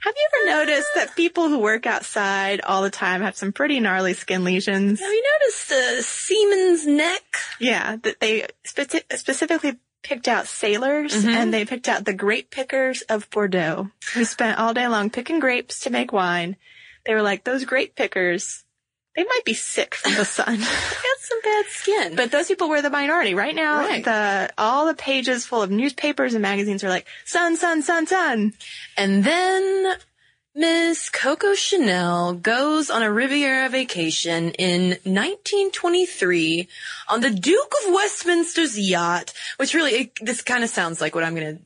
have 0.00 0.14
you 0.16 0.28
ever 0.32 0.58
noticed 0.58 0.88
that 0.94 1.16
people 1.16 1.48
who 1.48 1.58
work 1.58 1.86
outside 1.86 2.60
all 2.60 2.82
the 2.82 2.90
time 2.90 3.20
have 3.20 3.36
some 3.36 3.52
pretty 3.52 3.80
gnarly 3.80 4.14
skin 4.14 4.44
lesions? 4.44 5.00
Have 5.00 5.10
you 5.10 5.24
noticed 5.40 5.68
the 5.68 6.02
Seaman's 6.02 6.86
neck? 6.86 7.22
Yeah, 7.58 7.96
that 7.96 8.20
they 8.20 8.46
speci- 8.66 9.16
specifically 9.16 9.78
picked 10.02 10.28
out 10.28 10.46
sailors 10.46 11.12
mm-hmm. 11.12 11.28
and 11.28 11.52
they 11.52 11.64
picked 11.64 11.88
out 11.88 12.04
the 12.04 12.14
grape 12.14 12.50
pickers 12.50 13.02
of 13.02 13.28
Bordeaux 13.30 13.90
who 14.14 14.24
spent 14.24 14.58
all 14.58 14.72
day 14.72 14.88
long 14.88 15.10
picking 15.10 15.40
grapes 15.40 15.80
to 15.80 15.90
make 15.90 16.12
wine. 16.12 16.56
They 17.04 17.14
were 17.14 17.22
like, 17.22 17.44
those 17.44 17.64
grape 17.64 17.94
pickers, 17.94 18.64
they 19.16 19.24
might 19.24 19.44
be 19.44 19.54
sick 19.54 19.94
from 19.94 20.14
the 20.14 20.24
sun. 20.24 20.52
they 20.58 20.64
Got 20.64 21.18
some 21.20 21.40
bad 21.42 21.64
skin. 21.66 22.16
But 22.16 22.30
those 22.30 22.48
people 22.48 22.68
were 22.68 22.82
the 22.82 22.90
minority. 22.90 23.34
Right 23.34 23.54
now, 23.54 23.78
Right. 23.80 24.04
the 24.04 24.50
all 24.56 24.86
the 24.86 24.94
pages 24.94 25.46
full 25.46 25.62
of 25.62 25.70
newspapers 25.70 26.34
and 26.34 26.42
magazines 26.42 26.84
are 26.84 26.88
like 26.88 27.06
sun, 27.24 27.56
sun, 27.56 27.82
sun, 27.82 28.06
sun. 28.06 28.52
And 28.96 29.24
then 29.24 29.94
Miss 30.54 31.08
Coco 31.10 31.54
Chanel 31.54 32.34
goes 32.34 32.90
on 32.90 33.02
a 33.02 33.12
Riviera 33.12 33.68
vacation 33.68 34.50
in 34.52 34.90
1923 35.04 36.68
on 37.08 37.20
the 37.20 37.30
Duke 37.30 37.72
of 37.86 37.92
Westminster's 37.94 38.78
yacht, 38.78 39.32
which 39.58 39.74
really, 39.74 39.92
it, 39.92 40.12
this 40.20 40.42
kind 40.42 40.64
of 40.64 40.70
sounds 40.70 41.00
like 41.00 41.14
what 41.14 41.24
I'm 41.24 41.34
going 41.34 41.58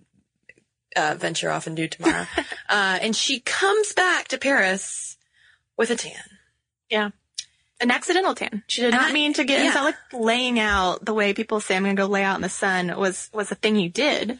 to 0.96 1.02
uh, 1.02 1.14
venture 1.14 1.50
off 1.50 1.66
and 1.66 1.76
do 1.76 1.88
tomorrow. 1.88 2.26
uh, 2.68 2.98
and 3.00 3.16
she 3.16 3.40
comes 3.40 3.92
back 3.94 4.28
to 4.28 4.38
Paris 4.38 5.16
with 5.76 5.90
a 5.90 5.96
tan. 5.96 6.20
Yeah. 6.90 7.10
An 7.80 7.90
accidental 7.90 8.34
tan. 8.34 8.62
She 8.68 8.82
did 8.82 8.92
not 8.92 9.10
I- 9.10 9.12
mean 9.12 9.32
to 9.34 9.44
get. 9.44 9.58
yeah. 9.60 9.66
It's 9.66 9.74
not 9.74 9.84
like 9.84 9.96
laying 10.12 10.58
out 10.58 11.04
the 11.04 11.12
way 11.14 11.34
people 11.34 11.60
say 11.60 11.76
I'm 11.76 11.82
going 11.82 11.96
to 11.96 12.02
go 12.02 12.06
lay 12.08 12.22
out 12.22 12.36
in 12.36 12.42
the 12.42 12.48
sun 12.48 12.96
was 12.96 13.30
was 13.34 13.50
a 13.50 13.56
thing 13.56 13.76
you 13.76 13.88
did, 13.88 14.38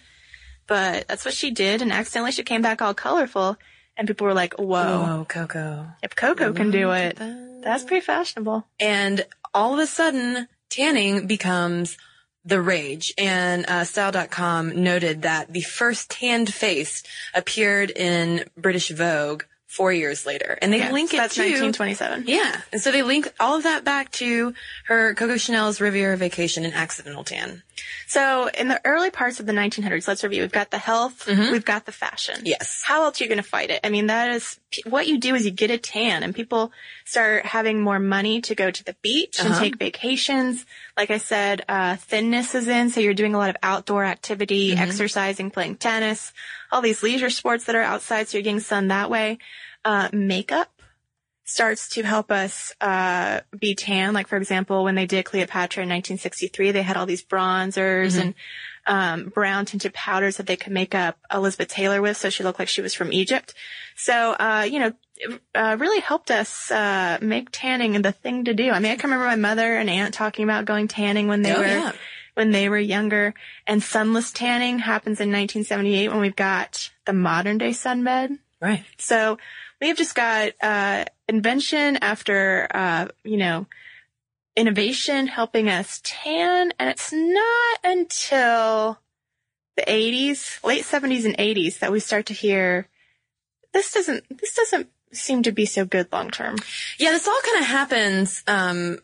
but 0.67 1.07
that's 1.09 1.25
what 1.25 1.35
she 1.35 1.51
did, 1.51 1.83
and 1.83 1.93
accidentally 1.93 2.33
she 2.33 2.43
came 2.43 2.63
back 2.63 2.81
all 2.81 2.95
colorful, 2.95 3.57
and 3.97 4.07
people 4.09 4.27
were 4.27 4.35
like, 4.35 4.55
"Whoa, 4.55 5.21
Oh, 5.21 5.27
Coco. 5.29 5.89
if 6.03 6.15
Coco 6.17 6.53
can 6.53 6.71
do 6.71 6.91
it, 6.93 7.17
that. 7.17 7.61
that's 7.63 7.85
pretty 7.85 8.05
fashionable." 8.05 8.67
and 8.81 9.25
all 9.53 9.75
of 9.75 9.79
a 9.81 9.87
sudden 9.87 10.49
tanning 10.71 11.27
becomes 11.27 11.97
the 12.45 12.61
rage 12.61 13.15
and 13.17 13.65
uh, 13.69 13.85
style.com 13.85 14.83
noted 14.83 15.23
that 15.23 15.53
the 15.53 15.61
first 15.63 16.11
tanned 16.11 16.53
face 16.53 17.03
appeared 17.35 17.91
in 17.91 18.45
british 18.57 18.91
vogue 18.91 19.45
four 19.77 19.93
years 19.93 20.25
later 20.25 20.57
and 20.63 20.73
they 20.73 20.79
Yeah, 20.79 20.93
link 20.93 21.11
so 21.11 21.17
it 21.17 21.21
that's 21.21 21.35
to 21.35 21.41
1927. 21.43 22.25
yeah 22.27 22.61
and 22.73 22.81
so 22.81 22.93
they 22.93 23.03
link 23.03 23.33
all 23.41 23.57
of 23.57 23.65
that 23.65 23.83
back 23.85 24.11
to 24.13 24.55
her 24.87 25.15
coco 25.15 25.37
chanel's 25.37 25.81
riviera 25.81 26.17
vacation 26.17 26.65
and 26.65 26.75
accidental 26.75 27.25
tan 27.25 27.63
So 28.07 28.49
in 28.49 28.69
the 28.69 28.81
early 28.85 29.11
parts 29.11 29.41
of 29.41 29.47
the 29.47 29.53
1900s, 29.53 30.07
let's 30.07 30.23
review. 30.23 30.43
We've 30.43 30.53
got 30.53 30.71
the 30.71 30.79
health, 30.79 31.27
we've 31.27 31.65
got 31.65 31.87
the 31.87 31.93
fashion. 31.93 32.37
Yes. 32.45 32.83
How 32.85 33.03
else 33.05 33.21
are 33.21 33.25
you 33.25 33.29
going 33.29 33.43
to 33.43 33.51
fight 33.57 33.71
it? 33.71 33.81
I 33.83 33.89
mean, 33.91 34.07
that 34.07 34.31
is 34.37 34.61
what 34.87 35.07
you 35.09 35.19
do 35.19 35.35
is 35.35 35.45
you 35.45 35.51
get 35.51 35.71
a 35.71 35.79
tan 35.79 36.23
and 36.23 36.33
people 36.35 36.71
start 37.05 37.45
having 37.45 37.81
more 37.83 37.99
money 37.99 38.41
to 38.43 38.55
go 38.55 38.71
to 38.71 38.85
the 38.85 38.95
beach 39.03 39.41
and 39.41 39.49
Uh-huh. 39.51 39.59
take 39.65 39.77
vacations. 39.77 40.65
Like 40.97 41.11
I 41.11 41.19
said, 41.19 41.65
uh, 41.69 41.97
thinness 41.97 42.55
is 42.55 42.69
in. 42.69 42.91
So 42.91 43.01
you're 43.01 43.15
doing 43.23 43.35
a 43.35 43.39
lot 43.39 43.51
of 43.51 43.57
outdoor 43.63 44.05
activity, 44.05 44.77
exercising, 44.77 45.51
playing 45.51 45.77
tennis, 45.77 46.33
all 46.71 46.81
these 46.83 47.03
leisure 47.03 47.31
sports 47.31 47.65
that 47.65 47.75
are 47.75 47.83
outside. 47.83 48.29
So 48.29 48.39
you're 48.39 48.45
getting 48.45 48.61
sun 48.61 48.89
that 48.89 49.11
way. 49.11 49.39
Uh, 49.85 50.09
makeup 50.13 50.71
starts 51.47 51.91
to 51.91 52.03
help 52.03 52.31
us 52.31 52.73
uh, 52.81 53.41
be 53.59 53.75
tan. 53.75 54.15
Like 54.15 54.29
for 54.29 54.37
example, 54.37 54.83
when 54.85 54.95
they 54.95 55.05
did 55.07 55.27
Cleopatra 55.27 55.83
in 55.83 55.89
1963, 55.91 56.71
they 56.73 56.83
had 56.83 56.97
all 56.97 57.05
these 57.07 57.23
bronzers 57.25 58.19
and 58.19 58.35
um, 58.87 59.29
brown 59.29 59.67
tinted 59.67 59.93
powders 59.93 60.39
that 60.39 60.47
they 60.47 60.57
could 60.57 60.73
make 60.73 60.95
up 60.95 61.19
Elizabeth 61.33 61.69
Taylor 61.69 62.01
with, 62.01 62.17
so 62.17 62.31
she 62.31 62.43
looked 62.45 62.59
like 62.59 62.69
she 62.69 62.81
was 62.81 62.95
from 62.95 63.13
Egypt. 63.13 63.53
So 63.95 64.33
uh, 64.33 64.67
you 64.71 64.79
know, 64.79 64.93
it, 65.17 65.41
uh, 65.55 65.77
really 65.79 66.01
helped 66.01 66.31
us 66.31 66.71
uh, 66.71 67.19
make 67.21 67.49
tanning 67.53 68.01
the 68.01 68.13
thing 68.13 68.45
to 68.45 68.55
do. 68.55 68.71
I 68.71 68.79
mean, 68.79 68.93
I 68.93 68.97
can 68.97 69.11
remember 69.11 69.27
my 69.27 69.37
mother 69.37 69.77
and 69.77 69.91
aunt 69.91 70.15
talking 70.15 70.45
about 70.45 70.65
going 70.65 70.89
tanning 70.89 71.29
when 71.29 71.43
they 71.43 71.53
Oh, 71.55 71.61
were 71.61 71.67
yeah. 71.67 71.93
when 72.35 72.53
they 72.53 72.71
were 72.71 72.79
younger. 72.79 73.35
And 73.67 73.83
sunless 73.83 74.31
tanning 74.33 74.79
happens 74.79 75.21
in 75.21 75.29
1978 75.29 76.09
when 76.09 76.21
we've 76.21 76.35
got 76.35 76.91
the 77.05 77.13
modern 77.13 77.59
day 77.59 77.71
sunbed. 77.71 78.39
Right. 78.61 78.83
So 78.97 79.37
we've 79.81 79.97
just 79.97 80.15
got 80.15 80.53
uh, 80.63 81.05
invention 81.29 81.99
after 81.99 82.67
uh, 82.73 83.09
you 83.23 83.37
know 83.37 83.67
innovation 84.57 85.27
helping 85.27 85.69
us 85.69 86.01
tan, 86.05 86.73
and 86.79 86.89
it's 86.91 87.13
not 87.13 87.79
until 87.83 88.99
the 89.77 89.83
80s, 89.83 90.63
late 90.65 90.85
70s 90.85 91.25
and 91.25 91.37
80s 91.37 91.81
that 91.81 91.91
we 91.91 91.99
start 91.99 92.27
to 92.27 92.35
hear 92.35 92.89
this 93.73 93.93
doesn't 93.93 94.25
this 94.39 94.55
doesn't 94.55 94.89
seem 95.13 95.43
to 95.43 95.53
be 95.53 95.67
so 95.67 95.85
good 95.85 96.11
long 96.13 96.31
term. 96.31 96.57
Yeah, 96.99 97.11
this 97.11 97.29
all 97.29 97.41
kind 97.45 97.61
of 97.61 97.67
happens 97.67 98.43
um, 98.47 98.99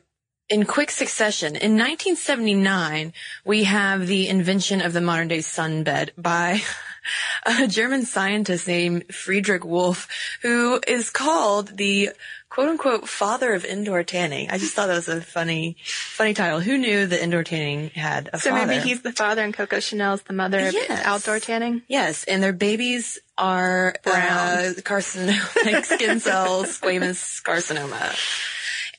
in 0.48 0.64
quick 0.64 0.90
succession. 0.90 1.56
In 1.56 1.72
1979, 1.72 3.12
we 3.44 3.64
have 3.64 4.06
the 4.06 4.28
invention 4.28 4.80
of 4.80 4.92
the 4.92 5.00
modern 5.00 5.28
day 5.28 5.38
sunbed 5.38 6.10
by 6.16 6.62
a 7.46 7.66
German 7.66 8.04
scientist 8.04 8.66
named 8.68 9.14
Friedrich 9.14 9.64
Wolf, 9.64 10.08
who 10.42 10.80
is 10.86 11.10
called 11.10 11.76
the 11.76 12.10
quote 12.48 12.68
unquote 12.68 13.08
father 13.08 13.54
of 13.54 13.64
indoor 13.64 14.02
tanning. 14.02 14.50
I 14.50 14.58
just 14.58 14.74
thought 14.74 14.86
that 14.88 14.96
was 14.96 15.08
a 15.08 15.20
funny, 15.20 15.76
funny 15.84 16.34
title. 16.34 16.58
Who 16.60 16.78
knew 16.78 17.06
that 17.06 17.22
indoor 17.22 17.44
tanning 17.44 17.90
had 17.90 18.28
a 18.28 18.30
father? 18.32 18.38
So 18.42 18.50
father? 18.50 18.66
maybe 18.66 18.80
he's 18.88 19.02
the 19.02 19.12
father 19.12 19.42
and 19.42 19.54
Coco 19.54 19.78
Chanel's 19.80 20.22
the 20.22 20.32
mother 20.32 20.58
of 20.66 20.72
Yes. 20.74 21.02
outdoor 21.04 21.38
tanning. 21.38 21.82
Yes, 21.88 22.24
and 22.24 22.42
their 22.42 22.52
babies 22.52 23.18
are 23.38 23.94
Brown. 24.02 24.18
uh, 24.18 24.72
carcinoma, 24.82 25.64
like 25.72 25.84
skin 25.86 26.18
cells, 26.20 26.78
squamous 26.80 27.40
carcinoma, 27.42 28.14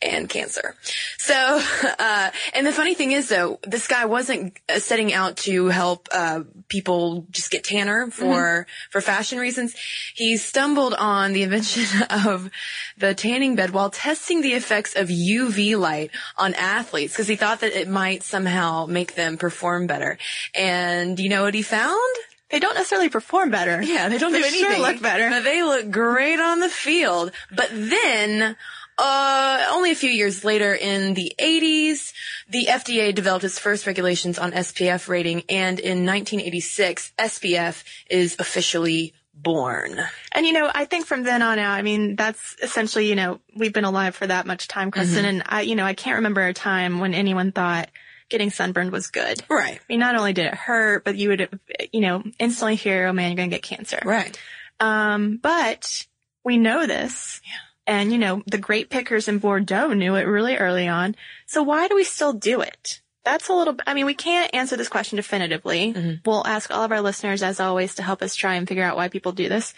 and 0.02 0.28
cancer. 0.30 0.76
So, 1.18 1.62
uh, 2.00 2.32
and 2.54 2.66
the 2.66 2.72
funny 2.72 2.94
thing 2.96 3.12
is, 3.12 3.30
though, 3.30 3.60
this 3.64 3.88
guy 3.88 4.06
wasn't 4.06 4.58
uh, 4.68 4.80
setting 4.80 5.14
out 5.14 5.38
to 5.38 5.68
help 5.68 6.08
uh, 6.12 6.42
people 6.68 7.26
just 7.32 7.52
get 7.52 7.64
tanner 7.64 8.10
for 8.10 8.66
for 8.90 9.02
fashion 9.02 9.38
reasons. 9.40 9.76
He 10.16 10.38
stumbled 10.38 10.94
on 10.94 11.34
the 11.34 11.44
invention 11.44 11.86
of 12.10 12.50
the 12.98 13.14
tanning 13.14 13.56
bed 13.56 13.72
while 13.72 13.90
testing 13.90 14.42
the 14.42 14.54
effects 14.54 14.96
of 14.96 15.10
UV 15.10 15.78
light 15.78 16.12
on 16.38 16.54
athletes 16.56 17.14
because 17.14 17.28
he 17.28 17.36
thought 17.36 17.60
that 17.62 17.74
it 17.74 17.88
might 17.88 18.24
somehow 18.24 18.86
make 18.88 19.16
them 19.16 19.38
perform 19.38 19.88
better. 19.88 20.18
And 20.56 21.20
you 21.20 21.30
know 21.30 21.44
what 21.44 21.54
he 21.54 21.62
found? 21.62 22.00
They 22.50 22.60
don't 22.60 22.76
necessarily 22.76 23.08
perform 23.08 23.50
better. 23.50 23.82
Yeah, 23.82 24.10
they 24.10 24.18
don't 24.18 24.34
They 24.34 24.42
do 24.42 24.50
sure 24.50 24.72
anything. 24.72 24.82
look 24.82 25.02
better. 25.02 25.30
But 25.30 25.46
they 25.46 25.64
look 25.64 25.90
great 25.90 26.38
on 26.38 26.60
the 26.60 26.68
field. 26.68 27.32
But 27.50 27.70
then, 27.72 28.58
uh, 29.02 29.66
only 29.72 29.90
a 29.90 29.96
few 29.96 30.12
years 30.12 30.44
later 30.44 30.76
in 30.76 31.16
the 31.16 31.34
80s, 31.40 32.14
the 32.48 32.68
FDA 32.68 33.16
developed 33.16 33.44
its 33.44 33.58
first 33.58 33.88
regulations 33.88 34.38
on 34.38 34.52
SPF 34.52 35.08
rating 35.08 35.42
and 35.50 35.80
in 35.80 36.06
1986, 36.06 37.12
SPF 37.18 37.84
is 38.12 38.36
officially 38.38 39.14
born. 39.34 40.00
And 40.34 40.46
you 40.46 40.54
know, 40.54 40.70
I 40.72 40.86
think 40.86 41.08
from 41.08 41.24
then 41.24 41.42
on 41.42 41.58
out, 41.58 41.72
I 41.72 41.82
mean, 41.82 42.16
that's 42.16 42.56
essentially, 42.62 43.08
you 43.08 43.16
know, 43.16 43.40
we've 43.56 43.74
been 43.74 43.86
alive 43.86 44.16
for 44.16 44.28
that 44.28 44.46
much 44.46 44.68
time, 44.68 44.92
Cristen, 44.92 45.26
and 45.26 45.44
I, 45.48 45.62
you 45.62 45.76
know, 45.76 45.86
I 45.86 45.96
can't 45.96 46.18
remember 46.18 46.46
a 46.46 46.54
time 46.54 47.00
when 47.00 47.16
anyone 47.16 47.52
thought 47.52 47.90
getting 48.30 48.52
sunburned 48.52 48.92
was 48.92 49.08
good. 49.08 49.42
Right. 49.50 49.80
I 49.80 49.86
mean, 49.90 50.00
not 50.00 50.16
only 50.16 50.34
did 50.34 50.46
it 50.46 50.54
hurt, 50.54 51.04
but 51.04 51.18
you 51.18 51.30
would, 51.30 51.60
you 51.92 52.02
know, 52.02 52.24
instantly 52.38 52.76
hear, 52.76 53.08
oh 53.08 53.14
man, 53.14 53.32
you're 53.32 53.38
going 53.38 53.50
to 53.50 53.56
get 53.56 53.64
cancer. 53.64 54.00
Right. 54.06 54.40
Um, 54.80 55.38
but 55.42 56.06
we 56.44 56.58
know 56.58 56.86
this. 56.86 57.42
And, 57.92 58.12
you 58.14 58.18
know, 58.18 58.42
the 58.48 58.58
great 58.58 58.90
pickers 58.90 59.28
in 59.28 59.40
Bordeaux 59.40 59.92
knew 59.92 60.16
it 60.16 60.24
really 60.24 60.56
early 60.56 60.88
on. 60.88 61.14
So 61.46 61.62
why 61.62 61.90
do 61.90 61.96
we 61.96 62.06
still 62.06 62.32
do 62.32 62.62
it? 62.62 63.02
That's 63.26 63.50
a 63.50 63.54
little, 63.54 63.76
I 63.86 63.94
mean, 63.94 64.06
we 64.06 64.14
can't 64.14 64.50
answer 64.56 64.78
this 64.78 64.88
question 64.88 65.18
definitively. 65.18 66.20
We'll 66.26 66.48
ask 66.48 66.72
all 66.72 66.84
of 66.86 66.92
our 66.94 67.02
listeners, 67.02 67.44
as 67.44 67.60
always, 67.60 67.96
to 67.96 68.02
help 68.04 68.22
us 68.22 68.34
try 68.34 68.56
and 68.56 68.66
figure 68.68 68.86
out 68.86 68.96
why 68.96 69.10
people 69.10 69.34
do 69.34 69.50
this. 69.50 69.74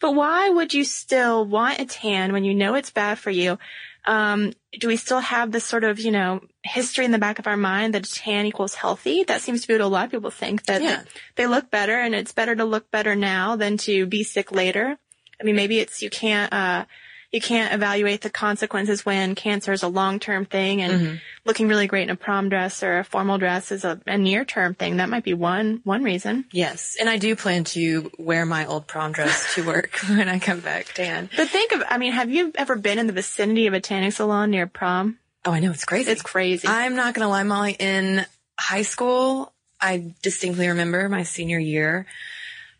But 0.00 0.12
why 0.12 0.48
would 0.48 0.72
you 0.72 0.84
still 0.84 1.44
want 1.44 1.80
a 1.80 1.86
tan 1.86 2.32
when 2.32 2.44
you 2.44 2.54
know 2.54 2.74
it's 2.74 2.90
bad 2.90 3.18
for 3.18 3.30
you? 3.30 3.58
Um, 4.06 4.52
do 4.78 4.86
we 4.86 4.96
still 4.96 5.18
have 5.18 5.50
this 5.50 5.64
sort 5.64 5.82
of, 5.82 5.98
you 5.98 6.12
know, 6.12 6.40
history 6.62 7.04
in 7.04 7.10
the 7.10 7.18
back 7.18 7.40
of 7.40 7.48
our 7.48 7.56
mind 7.56 7.94
that 7.94 8.06
a 8.06 8.14
tan 8.14 8.46
equals 8.46 8.74
healthy? 8.76 9.24
That 9.24 9.42
seems 9.42 9.62
to 9.62 9.68
be 9.68 9.74
what 9.74 9.80
a 9.80 9.88
lot 9.88 10.04
of 10.04 10.10
people 10.12 10.30
think 10.30 10.66
that 10.66 10.80
Yeah. 10.82 11.02
they 11.34 11.46
look 11.48 11.68
better 11.70 11.98
and 11.98 12.14
it's 12.14 12.32
better 12.32 12.54
to 12.54 12.64
look 12.64 12.90
better 12.92 13.16
now 13.16 13.56
than 13.56 13.76
to 13.78 14.06
be 14.06 14.22
sick 14.22 14.52
later. 14.52 14.96
I 15.40 15.44
mean, 15.44 15.56
maybe 15.56 15.80
it's 15.80 16.00
you 16.00 16.08
can't 16.10 16.52
uh 16.52 16.84
you 17.32 17.40
can't 17.40 17.74
evaluate 17.74 18.22
the 18.22 18.30
consequences 18.30 19.04
when 19.04 19.34
cancer 19.34 19.72
is 19.72 19.82
a 19.82 19.88
long-term 19.88 20.46
thing 20.46 20.82
and 20.82 20.92
mm-hmm. 20.92 21.16
looking 21.44 21.68
really 21.68 21.86
great 21.86 22.04
in 22.04 22.10
a 22.10 22.16
prom 22.16 22.48
dress 22.48 22.82
or 22.82 22.98
a 22.98 23.04
formal 23.04 23.38
dress 23.38 23.72
is 23.72 23.84
a, 23.84 24.00
a 24.06 24.16
near-term 24.16 24.74
thing. 24.74 24.98
That 24.98 25.08
might 25.08 25.24
be 25.24 25.34
one 25.34 25.80
one 25.84 26.02
reason. 26.02 26.44
Yes. 26.52 26.96
And 26.98 27.08
I 27.08 27.18
do 27.18 27.36
plan 27.36 27.64
to 27.64 28.10
wear 28.18 28.46
my 28.46 28.66
old 28.66 28.86
prom 28.86 29.12
dress 29.12 29.54
to 29.54 29.64
work 29.66 29.98
when 30.08 30.28
I 30.28 30.38
come 30.38 30.60
back 30.60 30.94
Dan. 30.94 31.28
But 31.36 31.48
think 31.48 31.72
of 31.72 31.82
I 31.88 31.98
mean, 31.98 32.12
have 32.12 32.30
you 32.30 32.52
ever 32.54 32.76
been 32.76 32.98
in 32.98 33.06
the 33.06 33.12
vicinity 33.12 33.66
of 33.66 33.74
a 33.74 33.80
tanning 33.80 34.10
salon 34.10 34.50
near 34.50 34.66
prom? 34.66 35.18
Oh, 35.44 35.52
I 35.52 35.60
know. 35.60 35.70
It's 35.70 35.84
crazy. 35.84 36.10
It's 36.10 36.22
crazy. 36.22 36.66
I'm 36.66 36.96
not 36.96 37.14
going 37.14 37.24
to 37.24 37.28
lie, 37.28 37.44
Molly. 37.44 37.76
In 37.78 38.26
high 38.58 38.82
school, 38.82 39.52
I 39.80 40.12
distinctly 40.20 40.66
remember 40.68 41.08
my 41.08 41.22
senior 41.22 41.58
year 41.58 42.06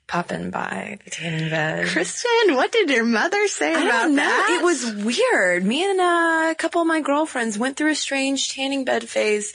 popping 0.07 0.51
by 0.51 0.99
the 1.05 1.11
tanning 1.11 1.51
bed. 1.51 1.87
Cristen, 1.89 2.55
what 2.55 2.73
did 2.73 2.91
your 2.91 3.05
mother 3.05 3.49
say 3.49 3.75
I 3.75 3.83
about 3.83 4.15
that? 4.15 4.59
It 4.61 4.65
was 4.65 4.93
weird. 5.05 5.65
Me 5.65 5.89
and 5.89 6.01
uh, 6.01 6.49
a 6.51 6.55
couple 6.57 6.81
of 6.81 6.87
my 6.87 7.01
girlfriends 7.01 7.59
went 7.59 7.77
through 7.77 7.91
a 7.91 7.97
strange 7.97 8.55
tanning 8.55 8.85
bed 8.85 9.09
phase, 9.09 9.53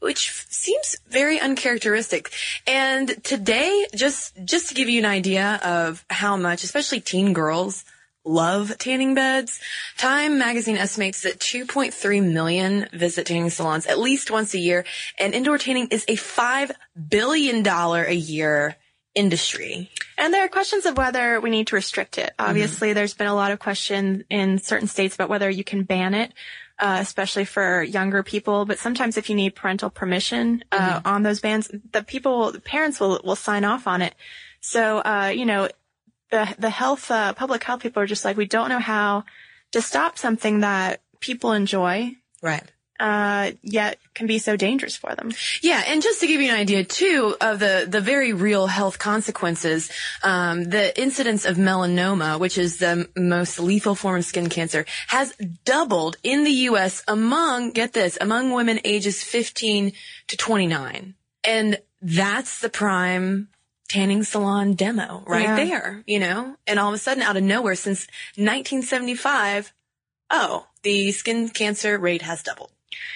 which 0.00 0.28
f- 0.28 0.46
seems 0.48 0.96
very 1.08 1.40
uncharacteristic. 1.40 2.30
And 2.66 3.22
today, 3.24 3.86
just 3.94 4.34
just 4.44 4.68
to 4.68 4.74
give 4.74 4.88
you 4.88 5.00
an 5.00 5.06
idea 5.06 5.60
of 5.64 6.04
how 6.10 6.36
much, 6.36 6.62
especially 6.64 7.00
teen 7.00 7.32
girls, 7.32 7.84
love 8.24 8.76
tanning 8.78 9.14
beds, 9.14 9.60
Time 9.96 10.38
magazine 10.38 10.76
estimates 10.76 11.22
that 11.22 11.40
2.3 11.40 12.32
million 12.32 12.86
visit 12.92 13.26
tanning 13.26 13.50
salons 13.50 13.86
at 13.86 13.98
least 13.98 14.30
once 14.30 14.54
a 14.54 14.58
year, 14.58 14.84
and 15.18 15.34
indoor 15.34 15.58
tanning 15.58 15.88
is 15.90 16.04
a 16.06 16.14
five 16.16 16.70
billion 17.08 17.62
dollar 17.62 18.04
a 18.04 18.14
year 18.14 18.76
industry. 19.18 19.90
And 20.16 20.32
there 20.32 20.44
are 20.44 20.48
questions 20.48 20.86
of 20.86 20.96
whether 20.96 21.40
we 21.40 21.50
need 21.50 21.66
to 21.68 21.76
restrict 21.76 22.18
it. 22.18 22.32
Obviously, 22.38 22.92
there's 22.92 23.14
been 23.14 23.26
a 23.26 23.34
lot 23.34 23.50
of 23.50 23.58
question 23.58 24.24
in 24.30 24.58
certain 24.58 24.88
states 24.88 25.14
about 25.14 25.28
whether 25.28 25.50
you 25.50 25.64
can 25.64 25.82
ban 25.82 26.14
it, 26.14 26.32
uh, 26.78 26.98
especially 27.00 27.44
for 27.44 27.82
younger 27.82 28.22
people. 28.22 28.64
But 28.64 28.78
sometimes 28.78 29.16
if 29.16 29.28
you 29.28 29.36
need 29.36 29.54
parental 29.54 29.90
permission, 29.90 30.64
uh, 30.72 31.00
on 31.04 31.22
those 31.22 31.40
bans, 31.40 31.70
the 31.92 32.02
people, 32.02 32.52
the 32.52 32.60
parents 32.60 33.00
will, 33.00 33.20
will 33.24 33.36
sign 33.36 33.64
off 33.64 33.86
on 33.86 34.02
it. 34.02 34.14
So, 34.60 34.98
uh, 34.98 35.32
you 35.34 35.46
know, 35.46 35.68
the, 36.30 36.54
the 36.58 36.70
health, 36.70 37.10
uh, 37.10 37.32
public 37.34 37.64
health 37.64 37.80
people 37.82 38.02
are 38.02 38.06
just 38.06 38.24
like, 38.24 38.36
we 38.36 38.46
don't 38.46 38.68
know 38.68 38.78
how 38.78 39.24
to 39.72 39.82
stop 39.82 40.18
something 40.18 40.60
that 40.60 41.00
people 41.20 41.52
enjoy, 41.52 42.14
Right. 42.42 42.62
Uh, 43.00 43.52
yet 43.62 43.98
can 44.14 44.26
be 44.26 44.38
so 44.38 44.56
dangerous 44.56 44.96
for 44.96 45.14
them. 45.14 45.32
Yeah, 45.62 45.82
and 45.86 46.02
just 46.02 46.20
to 46.20 46.26
give 46.26 46.40
you 46.40 46.48
an 46.50 46.56
idea 46.56 46.84
too 46.84 47.36
of 47.40 47.58
the 47.58 47.86
the 47.88 48.00
very 48.00 48.32
real 48.32 48.66
health 48.66 48.98
consequences, 48.98 49.90
um, 50.22 50.64
the 50.64 50.98
incidence 51.00 51.44
of 51.44 51.56
melanoma, 51.56 52.38
which 52.40 52.58
is 52.58 52.78
the 52.78 52.88
m- 52.88 53.08
most 53.16 53.58
lethal 53.60 53.94
form 53.94 54.16
of 54.18 54.24
skin 54.24 54.48
cancer, 54.48 54.84
has 55.08 55.32
doubled 55.64 56.16
in 56.22 56.44
the 56.44 56.50
U.S. 56.70 57.02
among 57.06 57.70
get 57.72 57.92
this 57.92 58.18
among 58.20 58.52
women 58.52 58.80
ages 58.84 59.22
15 59.22 59.92
to 60.28 60.36
29, 60.36 61.14
and 61.44 61.78
that's 62.02 62.60
the 62.60 62.68
prime 62.68 63.48
tanning 63.88 64.22
salon 64.22 64.74
demo 64.74 65.22
right 65.26 65.44
Yeah. 65.44 65.56
there, 65.56 66.02
you 66.06 66.18
know. 66.18 66.56
And 66.66 66.78
all 66.78 66.88
of 66.88 66.94
a 66.94 66.98
sudden, 66.98 67.22
out 67.22 67.36
of 67.36 67.42
nowhere, 67.42 67.74
since 67.74 68.06
1975, 68.36 69.72
oh, 70.30 70.66
the 70.82 71.10
skin 71.12 71.48
cancer 71.48 71.96
rate 71.98 72.22
has 72.22 72.42
doubled. 72.42 72.70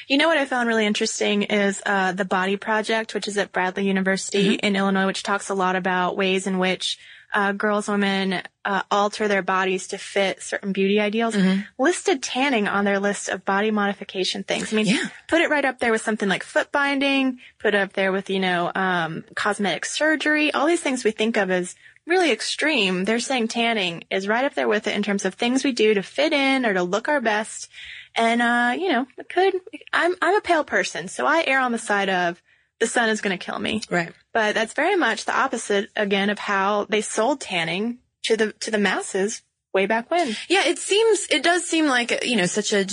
You 0.09 0.19
know 0.19 0.29
what 0.29 0.37
I 0.37 0.45
found 0.45 0.69
really 0.69 0.87
interesting 0.87 1.43
is 1.45 1.81
uh, 1.87 2.13
the 2.13 2.25
Body 2.25 2.57
Project, 2.57 3.15
which 3.15 3.29
is 3.29 3.39
at 3.39 3.53
Bradley 3.53 3.87
University 3.87 4.55
in 4.55 4.77
Illinois, 4.77 5.07
which 5.07 5.23
talks 5.23 5.49
a 5.49 5.55
lot 5.55 5.77
about 5.77 6.17
ways 6.17 6.47
in 6.47 6.59
which 6.59 6.99
uh, 7.35 7.53
girls, 7.53 7.89
women 7.89 8.43
uh, 8.65 8.83
alter 8.91 9.27
their 9.27 9.41
bodies 9.41 9.89
to 9.89 9.97
fit 9.99 10.43
certain 10.43 10.73
beauty 10.75 11.01
ideals. 11.01 11.35
Listed 11.79 12.23
tanning 12.23 12.69
on 12.69 12.85
their 12.85 12.99
list 12.99 13.31
of 13.31 13.43
body 13.47 13.71
modification 13.71 14.43
things. 14.45 14.71
I 14.71 14.77
mean, 14.77 14.85
Yeah. 14.87 15.03
put 15.29 15.41
it 15.41 15.49
right 15.49 15.65
up 15.65 15.79
there 15.79 15.93
with 15.93 16.03
something 16.03 16.29
like 16.29 16.43
foot 16.43 16.71
binding. 16.71 17.39
Put 17.59 17.75
it 17.75 17.79
up 17.81 17.95
there 17.95 18.13
with 18.13 18.29
you 18.29 18.39
know 18.41 18.71
um, 18.75 19.25
cosmetic 19.35 19.87
surgery. 19.87 20.53
All 20.53 20.67
these 20.67 20.83
things 20.83 21.05
we 21.05 21.11
think 21.11 21.39
of 21.39 21.51
as 21.51 21.75
really 22.07 22.33
extreme. 22.33 23.05
They're 23.05 23.21
saying 23.21 23.49
tanning 23.49 24.05
is 24.11 24.29
right 24.29 24.45
up 24.45 24.55
there 24.55 24.69
with 24.69 24.87
it 24.87 24.97
in 24.97 25.03
terms 25.03 25.25
of 25.25 25.35
things 25.35 25.65
we 25.65 25.73
do 25.73 25.95
to 25.95 26.03
fit 26.03 26.33
in 26.33 26.67
or 26.67 26.75
to 26.75 26.83
look 26.83 27.09
our 27.09 27.21
best. 27.21 27.69
And, 28.15 28.43
uh, 28.43 28.75
you 28.79 28.91
know, 28.91 29.07
it 29.17 29.29
could, 29.29 29.55
I'm, 29.93 30.15
I'm 30.21 30.37
a 30.37 30.41
pale 30.41 30.65
person, 30.65 31.09
so 31.09 31.27
I 31.27 31.45
err 31.47 31.61
on 31.61 31.73
the 31.73 31.79
side 31.79 32.09
of 32.09 32.43
the 32.79 32.87
sun 32.87 33.09
is 33.09 33.21
going 33.21 33.37
to 33.37 33.45
kill 33.45 33.59
me. 33.59 33.83
Right. 33.89 34.13
But 34.33 34.55
that's 34.55 34.75
very 34.75 34.97
much 34.97 35.25
the 35.25 35.37
opposite 35.37 35.91
again 35.97 36.31
of 36.31 36.39
how 36.39 36.87
they 36.89 37.01
sold 37.01 37.41
tanning 37.41 37.99
to 38.25 38.37
the, 38.37 38.53
to 38.55 38.71
the 38.71 38.79
masses 38.79 39.43
way 39.73 39.87
back 39.87 40.11
when. 40.11 40.37
Yeah, 40.49 40.67
it 40.67 40.79
seems, 40.79 41.27
it 41.31 41.43
does 41.43 41.65
seem 41.65 41.87
like, 41.87 42.25
you 42.25 42.37
know, 42.37 42.47
such 42.47 42.73
a 42.73 42.85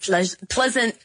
just 0.00 0.48
pleasant 0.48 0.96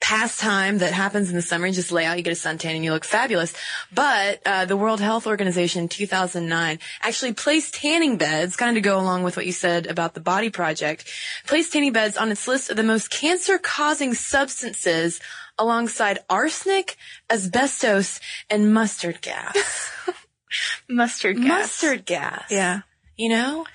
pastime 0.00 0.78
that 0.78 0.92
happens 0.92 1.28
in 1.28 1.36
the 1.36 1.42
summer. 1.42 1.66
You 1.66 1.72
just 1.72 1.92
lay 1.92 2.04
out, 2.04 2.16
you 2.16 2.22
get 2.22 2.32
a 2.32 2.36
suntan, 2.36 2.76
and 2.76 2.84
you 2.84 2.92
look 2.92 3.04
fabulous. 3.04 3.52
But 3.92 4.40
uh, 4.46 4.64
the 4.64 4.76
World 4.76 5.00
Health 5.00 5.26
Organization 5.26 5.82
in 5.82 5.88
2009 5.88 6.78
actually 7.02 7.32
placed 7.32 7.74
tanning 7.74 8.16
beds, 8.16 8.56
kind 8.56 8.76
of 8.76 8.82
to 8.82 8.88
go 8.88 8.98
along 8.98 9.22
with 9.22 9.36
what 9.36 9.46
you 9.46 9.52
said 9.52 9.86
about 9.86 10.14
the 10.14 10.20
Body 10.20 10.50
Project, 10.50 11.10
placed 11.46 11.72
tanning 11.72 11.92
beds 11.92 12.16
on 12.16 12.30
its 12.30 12.46
list 12.46 12.70
of 12.70 12.76
the 12.76 12.82
most 12.82 13.10
cancer-causing 13.10 14.14
substances 14.14 15.20
alongside 15.58 16.20
arsenic, 16.30 16.96
asbestos, 17.30 18.20
and 18.48 18.72
mustard 18.72 19.20
gas. 19.20 19.90
Mustard 20.88 21.36
gas. 21.36 21.48
Mustard 21.48 22.06
gas. 22.06 22.46
Yeah. 22.50 22.80
You 23.16 23.28
know? 23.28 23.66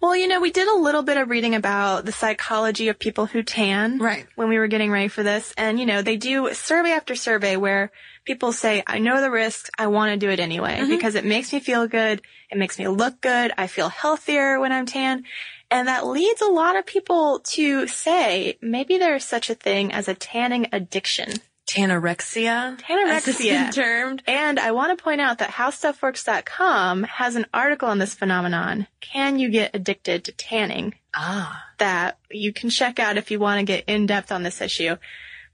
Well, 0.00 0.14
you 0.14 0.28
know, 0.28 0.40
we 0.40 0.52
did 0.52 0.68
a 0.68 0.80
little 0.80 1.02
bit 1.02 1.16
of 1.16 1.28
reading 1.28 1.56
about 1.56 2.04
the 2.04 2.12
psychology 2.12 2.88
of 2.88 3.00
people 3.00 3.26
who 3.26 3.42
tan. 3.42 3.98
Right. 3.98 4.26
When 4.36 4.48
we 4.48 4.58
were 4.58 4.68
getting 4.68 4.92
ready 4.92 5.08
for 5.08 5.24
this. 5.24 5.52
And, 5.56 5.80
you 5.80 5.86
know, 5.86 6.02
they 6.02 6.16
do 6.16 6.54
survey 6.54 6.90
after 6.90 7.16
survey 7.16 7.56
where 7.56 7.90
people 8.24 8.52
say, 8.52 8.84
I 8.86 9.00
know 9.00 9.20
the 9.20 9.30
risks. 9.30 9.70
I 9.76 9.88
want 9.88 10.12
to 10.12 10.24
do 10.24 10.30
it 10.30 10.38
anyway 10.38 10.78
mm-hmm. 10.78 10.90
because 10.90 11.16
it 11.16 11.24
makes 11.24 11.52
me 11.52 11.58
feel 11.58 11.88
good. 11.88 12.22
It 12.50 12.58
makes 12.58 12.78
me 12.78 12.86
look 12.86 13.20
good. 13.20 13.52
I 13.58 13.66
feel 13.66 13.88
healthier 13.88 14.60
when 14.60 14.70
I'm 14.70 14.86
tan. 14.86 15.24
And 15.70 15.88
that 15.88 16.06
leads 16.06 16.42
a 16.42 16.50
lot 16.50 16.76
of 16.76 16.86
people 16.86 17.40
to 17.50 17.88
say 17.88 18.56
maybe 18.62 18.98
there's 18.98 19.24
such 19.24 19.50
a 19.50 19.54
thing 19.54 19.92
as 19.92 20.06
a 20.08 20.14
tanning 20.14 20.68
addiction. 20.72 21.32
Tanorexia. 21.68 22.80
Tanorexia. 22.80 23.74
termed. 23.74 24.22
And 24.26 24.58
I 24.58 24.72
want 24.72 24.96
to 24.96 25.02
point 25.02 25.20
out 25.20 25.38
that 25.38 25.50
HowStuffWorks.com 25.50 27.04
has 27.04 27.36
an 27.36 27.46
article 27.52 27.88
on 27.88 27.98
this 27.98 28.14
phenomenon. 28.14 28.86
Can 29.00 29.38
you 29.38 29.50
get 29.50 29.74
addicted 29.74 30.24
to 30.24 30.32
tanning? 30.32 30.94
Ah. 31.14 31.66
That 31.76 32.18
you 32.30 32.52
can 32.54 32.70
check 32.70 32.98
out 32.98 33.18
if 33.18 33.30
you 33.30 33.38
want 33.38 33.58
to 33.60 33.64
get 33.64 33.84
in 33.86 34.06
depth 34.06 34.32
on 34.32 34.42
this 34.42 34.62
issue. 34.62 34.96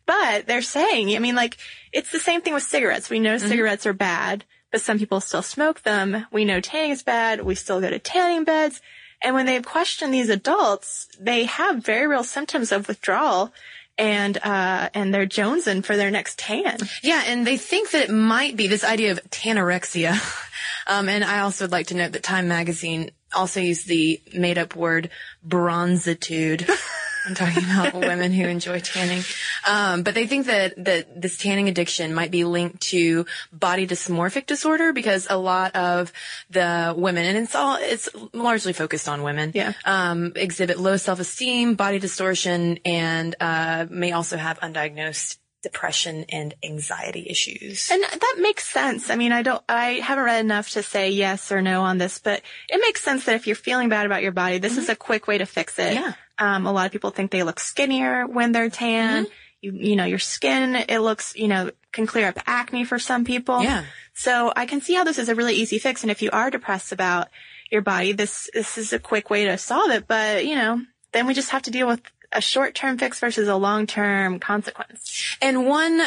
But 0.06 0.46
they're 0.46 0.62
saying, 0.62 1.14
I 1.16 1.18
mean, 1.18 1.34
like, 1.34 1.56
it's 1.92 2.12
the 2.12 2.20
same 2.20 2.42
thing 2.42 2.54
with 2.54 2.62
cigarettes. 2.62 3.10
We 3.10 3.20
know 3.20 3.38
cigarettes 3.38 3.86
are 3.86 3.92
bad, 3.92 4.44
but 4.70 4.82
some 4.82 4.98
people 4.98 5.20
still 5.20 5.42
smoke 5.42 5.82
them. 5.82 6.26
We 6.30 6.44
know 6.44 6.60
tanning 6.60 6.92
is 6.92 7.02
bad. 7.02 7.42
We 7.42 7.54
still 7.54 7.80
go 7.80 7.90
to 7.90 7.98
tanning 7.98 8.44
beds. 8.44 8.80
And 9.22 9.34
when 9.34 9.46
they've 9.46 9.64
questioned 9.64 10.12
these 10.12 10.28
adults, 10.28 11.08
they 11.18 11.44
have 11.44 11.82
very 11.82 12.06
real 12.06 12.24
symptoms 12.24 12.70
of 12.70 12.86
withdrawal 12.86 13.52
and, 13.98 14.36
uh, 14.38 14.88
and 14.94 15.12
they're 15.12 15.26
jonesing 15.26 15.84
for 15.84 15.96
their 15.96 16.10
next 16.10 16.38
tan. 16.38 16.78
Yeah, 17.02 17.22
and 17.26 17.46
they 17.46 17.56
think 17.56 17.90
that 17.92 18.04
it 18.04 18.12
might 18.12 18.56
be 18.56 18.66
this 18.66 18.84
idea 18.84 19.12
of 19.12 19.20
tanorexia. 19.30 20.18
Um, 20.86 21.08
and 21.08 21.24
I 21.24 21.40
also 21.40 21.64
would 21.64 21.72
like 21.72 21.86
to 21.88 21.94
note 21.94 22.12
that 22.12 22.22
Time 22.22 22.48
Magazine 22.48 23.10
also 23.34 23.60
used 23.60 23.88
the 23.88 24.20
made 24.34 24.58
up 24.58 24.76
word 24.76 25.10
bronzitude. 25.42 26.68
I'm 27.26 27.34
talking 27.34 27.64
about 27.64 27.94
women 27.94 28.32
who 28.32 28.46
enjoy 28.46 28.80
tanning. 28.80 29.22
Um, 29.66 30.02
but 30.02 30.14
they 30.14 30.26
think 30.26 30.46
that, 30.46 30.74
that 30.84 31.20
this 31.20 31.38
tanning 31.38 31.68
addiction 31.68 32.12
might 32.14 32.30
be 32.30 32.44
linked 32.44 32.80
to 32.82 33.26
body 33.52 33.86
dysmorphic 33.86 34.46
disorder 34.46 34.92
because 34.92 35.26
a 35.30 35.36
lot 35.36 35.74
of 35.74 36.12
the 36.50 36.94
women, 36.96 37.24
and 37.24 37.38
it's 37.38 37.54
all, 37.54 37.78
it's 37.80 38.08
largely 38.32 38.72
focused 38.72 39.08
on 39.08 39.22
women, 39.22 39.52
Yeah. 39.54 39.72
um, 39.84 40.32
exhibit 40.36 40.78
low 40.78 40.96
self-esteem, 40.96 41.74
body 41.74 41.98
distortion, 41.98 42.78
and, 42.84 43.34
uh, 43.40 43.86
may 43.90 44.12
also 44.12 44.36
have 44.36 44.60
undiagnosed 44.60 45.38
depression 45.62 46.26
and 46.28 46.52
anxiety 46.62 47.26
issues. 47.28 47.90
And 47.90 48.02
that 48.02 48.36
makes 48.38 48.68
sense. 48.70 49.08
I 49.08 49.16
mean, 49.16 49.32
I 49.32 49.40
don't, 49.40 49.62
I 49.66 49.92
haven't 49.94 50.24
read 50.24 50.44
enough 50.44 50.68
to 50.72 50.82
say 50.82 51.10
yes 51.10 51.50
or 51.50 51.62
no 51.62 51.80
on 51.80 51.96
this, 51.96 52.18
but 52.18 52.42
it 52.68 52.80
makes 52.82 53.02
sense 53.02 53.24
that 53.24 53.34
if 53.36 53.46
you're 53.46 53.56
feeling 53.56 53.88
bad 53.88 54.04
about 54.04 54.22
your 54.22 54.32
body, 54.32 54.58
this 54.58 54.76
is 54.76 54.90
a 54.90 54.94
quick 54.94 55.26
way 55.26 55.38
to 55.38 55.46
fix 55.46 55.78
it. 55.78 55.94
Yeah. 55.94 56.12
Um, 56.38 56.66
a 56.66 56.72
lot 56.72 56.84
of 56.84 56.92
people 56.92 57.10
think 57.10 57.30
they 57.30 57.44
look 57.44 57.60
skinnier 57.60 58.26
when 58.26 58.52
they're 58.52 58.68
tan. 58.68 59.26
You, 59.64 59.72
you 59.72 59.96
know, 59.96 60.04
your 60.04 60.18
skin, 60.18 60.76
it 60.76 60.98
looks, 60.98 61.34
you 61.34 61.48
know, 61.48 61.70
can 61.90 62.06
clear 62.06 62.28
up 62.28 62.38
acne 62.46 62.84
for 62.84 62.98
some 62.98 63.24
people. 63.24 63.62
Yeah. 63.62 63.84
So 64.12 64.52
I 64.54 64.66
can 64.66 64.80
see 64.82 64.94
how 64.94 65.04
this 65.04 65.18
is 65.18 65.30
a 65.30 65.34
really 65.34 65.54
easy 65.54 65.78
fix. 65.78 66.02
And 66.02 66.10
if 66.10 66.20
you 66.20 66.30
are 66.32 66.50
depressed 66.50 66.92
about 66.92 67.28
your 67.70 67.80
body, 67.80 68.12
this, 68.12 68.50
this 68.52 68.76
is 68.76 68.92
a 68.92 68.98
quick 68.98 69.30
way 69.30 69.46
to 69.46 69.56
solve 69.56 69.90
it. 69.90 70.06
But, 70.06 70.44
you 70.44 70.54
know, 70.54 70.82
then 71.12 71.26
we 71.26 71.32
just 71.32 71.50
have 71.50 71.62
to 71.62 71.70
deal 71.70 71.86
with 71.86 72.02
a 72.30 72.42
short-term 72.42 72.98
fix 72.98 73.20
versus 73.20 73.48
a 73.48 73.56
long-term 73.56 74.38
consequence. 74.38 75.36
And 75.40 75.66
one 75.66 76.02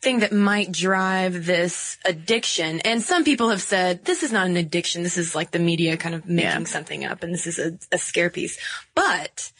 thing 0.00 0.20
that 0.20 0.32
might 0.32 0.70
drive 0.70 1.46
this 1.46 1.96
addiction, 2.04 2.80
and 2.80 3.02
some 3.02 3.24
people 3.24 3.48
have 3.48 3.62
said 3.62 4.04
this 4.04 4.22
is 4.22 4.32
not 4.32 4.46
an 4.46 4.56
addiction, 4.56 5.02
this 5.02 5.18
is 5.18 5.34
like 5.34 5.50
the 5.50 5.58
media 5.58 5.96
kind 5.96 6.14
of 6.14 6.26
making 6.26 6.50
Yeah. 6.50 6.64
something 6.64 7.04
up, 7.04 7.22
and 7.22 7.32
this 7.32 7.46
is 7.46 7.58
a, 7.58 7.78
a 7.90 7.98
scare 7.98 8.30
piece. 8.30 8.58
But 8.94 9.50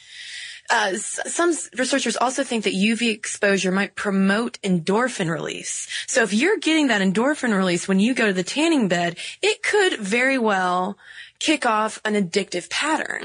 uh, 0.72 0.96
some 0.96 1.54
researchers 1.76 2.16
also 2.16 2.42
think 2.42 2.64
that 2.64 2.72
UV 2.72 3.12
exposure 3.12 3.70
might 3.70 3.94
promote 3.94 4.58
endorphin 4.62 5.28
release. 5.30 5.86
So 6.06 6.22
if 6.22 6.32
you're 6.32 6.56
getting 6.56 6.86
that 6.88 7.02
endorphin 7.02 7.54
release 7.54 7.86
when 7.86 8.00
you 8.00 8.14
go 8.14 8.28
to 8.28 8.32
the 8.32 8.42
tanning 8.42 8.88
bed, 8.88 9.18
it 9.42 9.62
could 9.62 9.98
very 9.98 10.38
well 10.38 10.96
kick 11.40 11.66
off 11.66 12.00
an 12.06 12.14
addictive 12.14 12.70
pattern. 12.70 13.22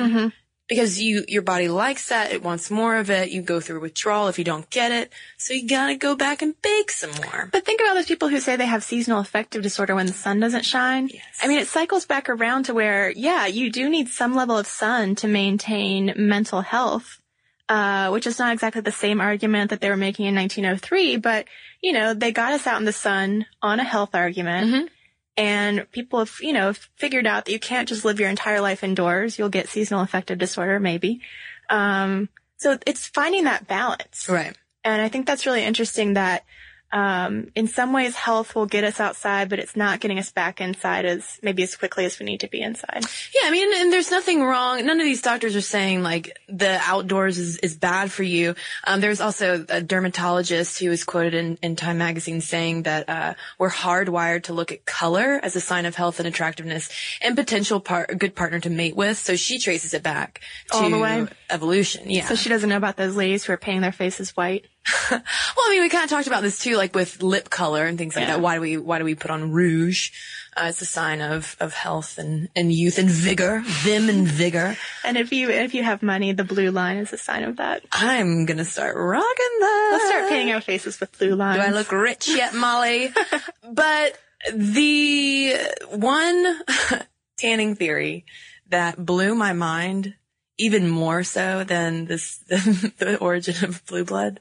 Because 0.68 1.02
you, 1.02 1.24
your 1.30 1.44
body 1.44 1.70
likes 1.70 2.10
that, 2.10 2.34
it 2.34 2.44
wants 2.44 2.70
more 2.70 2.98
of 2.98 3.10
it, 3.10 3.32
you 3.32 3.42
go 3.42 3.62
through 3.62 3.80
withdrawal 3.80 4.28
if 4.28 4.38
you 4.38 4.44
don't 4.44 4.70
get 4.70 4.92
it, 4.92 5.14
so 5.38 5.54
you 5.54 5.66
gotta 5.66 5.96
go 5.96 6.14
back 6.14 6.42
and 6.42 6.62
bake 6.62 6.92
some 6.92 7.12
more. 7.24 7.48
But 7.54 7.64
think 7.64 7.80
about 7.80 7.94
those 7.94 8.08
people 8.08 8.28
who 8.28 8.42
say 8.42 8.58
they 8.58 8.66
have 8.66 8.84
seasonal 8.84 9.22
affective 9.22 9.64
disorder 9.64 9.96
when 9.96 10.08
the 10.08 10.12
sun 10.12 10.42
doesn't 10.42 10.66
shine. 10.66 11.08
Yes. 11.08 11.24
I 11.42 11.48
mean, 11.48 11.60
it 11.60 11.70
cycles 11.70 12.06
back 12.06 12.28
around 12.28 12.64
to 12.64 12.74
where, 12.74 13.10
yeah, 13.12 13.46
you 13.46 13.72
do 13.72 13.90
need 13.90 14.10
some 14.10 14.36
level 14.36 14.58
of 14.58 14.68
sun 14.68 15.16
to 15.16 15.30
maintain 15.30 16.14
mental 16.18 16.60
health, 16.60 17.22
uh, 17.70 18.10
which 18.10 18.28
is 18.28 18.40
not 18.40 18.54
exactly 18.54 18.82
the 18.82 18.92
same 18.92 19.20
argument 19.20 19.70
that 19.70 19.82
they 19.82 19.90
were 19.90 19.98
making 19.98 20.26
in 20.26 20.36
1903, 20.36 21.18
but, 21.18 21.46
you 21.82 21.94
know, 21.94 22.14
they 22.14 22.32
got 22.32 22.54
us 22.54 22.66
out 22.68 22.80
in 22.80 22.86
the 22.86 22.94
sun 22.94 23.46
on 23.62 23.80
a 23.80 23.84
health 23.84 24.16
argument. 24.16 24.74
Mhm. 24.74 24.90
And 25.36 25.92
people 25.92 26.20
have, 26.20 26.34
you 26.42 26.54
know, 26.54 26.74
figured 26.96 27.28
out 27.28 27.46
that 27.46 27.52
you 27.52 27.60
can't 27.60 27.88
just 27.88 28.04
live 28.04 28.20
your 28.20 28.30
entire 28.30 28.62
life 28.62 28.84
indoors. 28.84 29.38
You'll 29.38 29.50
get 29.50 29.70
seasonal 29.70 30.02
affective 30.02 30.40
disorder, 30.40 30.80
maybe. 30.80 31.22
Um, 31.70 32.30
so 32.58 32.80
it's 32.88 33.06
finding 33.06 33.44
that 33.44 33.68
balance. 33.68 34.28
Right. 34.28 34.58
And 34.84 35.02
I 35.02 35.10
think 35.10 35.28
that's 35.28 35.46
really 35.46 35.64
interesting 35.64 36.14
that 36.14 36.44
um, 36.92 37.52
in 37.56 37.68
some 37.68 37.92
ways 37.94 38.16
health 38.16 38.56
will 38.56 38.66
get 38.66 38.84
us 38.84 39.00
outside, 39.00 39.50
but 39.50 39.60
it's 39.60 39.76
not 39.76 40.00
getting 40.00 40.20
us 40.20 40.32
back 40.32 40.62
inside 40.62 41.06
as 41.06 41.40
maybe 41.44 41.64
as 41.64 41.76
quickly 41.76 42.06
as 42.06 42.20
we 42.20 42.26
need 42.26 42.40
to 42.42 42.48
be 42.48 42.62
inside. 42.62 43.04
Yeah, 43.36 43.48
I 43.48 43.52
mean, 43.52 43.70
and 43.76 43.92
there's 43.92 44.12
nothing 44.12 44.44
wrong. 44.44 44.86
None 44.86 45.00
of 45.00 45.06
these 45.06 45.22
doctors 45.22 45.56
are 45.56 45.62
saying 45.62 46.02
like 46.04 46.40
the 46.48 46.80
outdoors 46.86 47.38
is, 47.38 47.58
is 47.58 47.76
bad 47.76 48.12
for 48.12 48.24
you. 48.24 48.56
Um, 48.86 49.02
there's 49.02 49.20
also 49.22 49.66
a 49.68 49.82
dermatologist 49.82 50.80
who 50.80 50.90
was 50.90 51.04
quoted 51.04 51.34
in, 51.34 51.58
in 51.62 51.76
Time 51.76 51.98
magazine 51.98 52.42
saying 52.42 52.84
that, 52.84 53.10
uh, 53.10 53.34
we're 53.58 53.70
hardwired 53.70 54.44
to 54.44 54.54
look 54.54 54.72
at 54.72 54.86
color 54.86 55.40
as 55.44 55.56
a 55.56 55.62
sign 55.62 55.86
of 55.86 55.96
health 55.96 56.20
and 56.20 56.28
attractiveness 56.28 56.90
and 57.22 57.36
potential 57.36 57.80
part, 57.80 58.18
good 58.18 58.36
partner 58.36 58.60
to 58.60 58.70
mate 58.70 58.96
with. 58.96 59.18
So 59.18 59.36
she 59.36 59.60
traces 59.60 59.94
it 59.94 60.04
back 60.04 60.42
to 60.72 60.78
All 60.78 60.90
the 60.90 61.00
way? 61.00 61.28
evolution. 61.50 62.10
Yeah. 62.10 62.26
So 62.26 62.36
she 62.36 62.50
doesn't 62.50 62.70
know 62.70 62.78
about 62.78 62.96
those 62.98 63.16
ladies 63.16 63.44
who 63.46 63.54
are 63.54 63.58
painting 63.58 63.82
their 63.82 63.92
faces 63.92 64.32
white. 64.38 64.66
Well, 65.12 65.22
I 65.66 65.70
mean, 65.72 65.82
we 65.82 65.90
kind 65.90 66.04
of 66.04 66.10
talked 66.10 66.28
about 66.28 66.44
this 66.44 66.60
too, 66.60 66.76
like 66.78 66.94
with 66.96 67.22
lip 67.24 67.50
color 67.50 67.86
and 67.86 67.98
things 67.98 68.16
like 68.16 68.28
Yeah. 68.28 68.36
that. 68.36 68.42
Why 68.42 68.56
do 68.56 68.62
we, 68.62 68.78
why 68.78 69.00
do 69.00 69.04
we 69.06 69.16
put 69.16 69.32
on 69.32 69.52
rouge? 69.52 70.12
Uh, 70.56 70.68
it's 70.70 70.82
a 70.82 70.86
sign 70.86 71.22
of, 71.22 71.56
of 71.60 71.74
health 71.74 72.18
and, 72.18 72.50
and 72.56 72.72
youth 72.74 72.98
and 72.98 73.10
vigor, 73.10 73.62
vim 73.66 74.10
and 74.10 74.28
vigor. 74.28 74.76
And 75.04 75.16
if 75.18 75.32
you 75.32 75.50
if 75.50 75.74
you 75.76 75.84
have 75.84 76.02
money, 76.02 76.32
the 76.32 76.44
blue 76.44 76.72
line 76.72 76.98
is 76.98 77.14
a 77.14 77.18
sign 77.18 77.44
of 77.44 77.58
that. 77.58 77.84
I'm 77.92 78.46
gonna 78.48 78.66
start 78.66 78.96
rocking 78.98 79.56
that. 79.60 79.90
Let's 79.94 80.08
start 80.08 80.30
painting 80.30 80.54
our 80.56 80.62
faces 80.62 81.00
with 81.00 81.16
blue 81.20 81.36
lines. 81.36 81.58
Do 81.60 81.68
I 81.68 81.70
look 81.72 81.92
rich 81.92 82.28
yet, 82.28 82.56
Molly? 82.56 83.14
but 83.72 84.18
the 84.52 85.56
one 85.92 86.60
tanning 87.38 87.76
theory 87.76 88.26
that 88.70 88.98
blew 89.04 89.36
my 89.36 89.54
mind 89.54 90.16
even 90.58 90.90
more 90.90 91.24
so 91.24 91.64
than 91.64 92.06
this, 92.06 92.38
than 92.48 92.92
the 92.98 93.18
origin 93.20 93.64
of 93.66 93.86
blue 93.86 94.04
blood. 94.04 94.40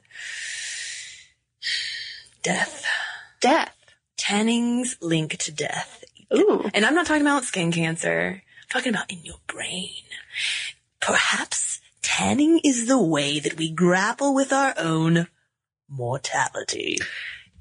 Death. 2.43 2.85
death? 3.41 3.73
Tanning's 4.17 4.97
link 5.01 5.37
to 5.37 5.51
death. 5.51 6.03
Ooh. 6.33 6.69
And 6.73 6.85
I'm 6.85 6.95
not 6.95 7.05
talking 7.05 7.21
about 7.21 7.43
skin 7.43 7.71
cancer. 7.71 8.41
I'm 8.43 8.69
talking 8.69 8.93
about 8.93 9.11
in 9.11 9.19
your 9.23 9.37
brain. 9.47 9.91
Perhaps 10.99 11.79
tanning 12.01 12.59
is 12.63 12.87
the 12.87 13.01
way 13.01 13.39
that 13.39 13.57
we 13.57 13.71
grapple 13.71 14.33
with 14.33 14.51
our 14.51 14.73
own 14.77 15.27
mortality. 15.89 16.97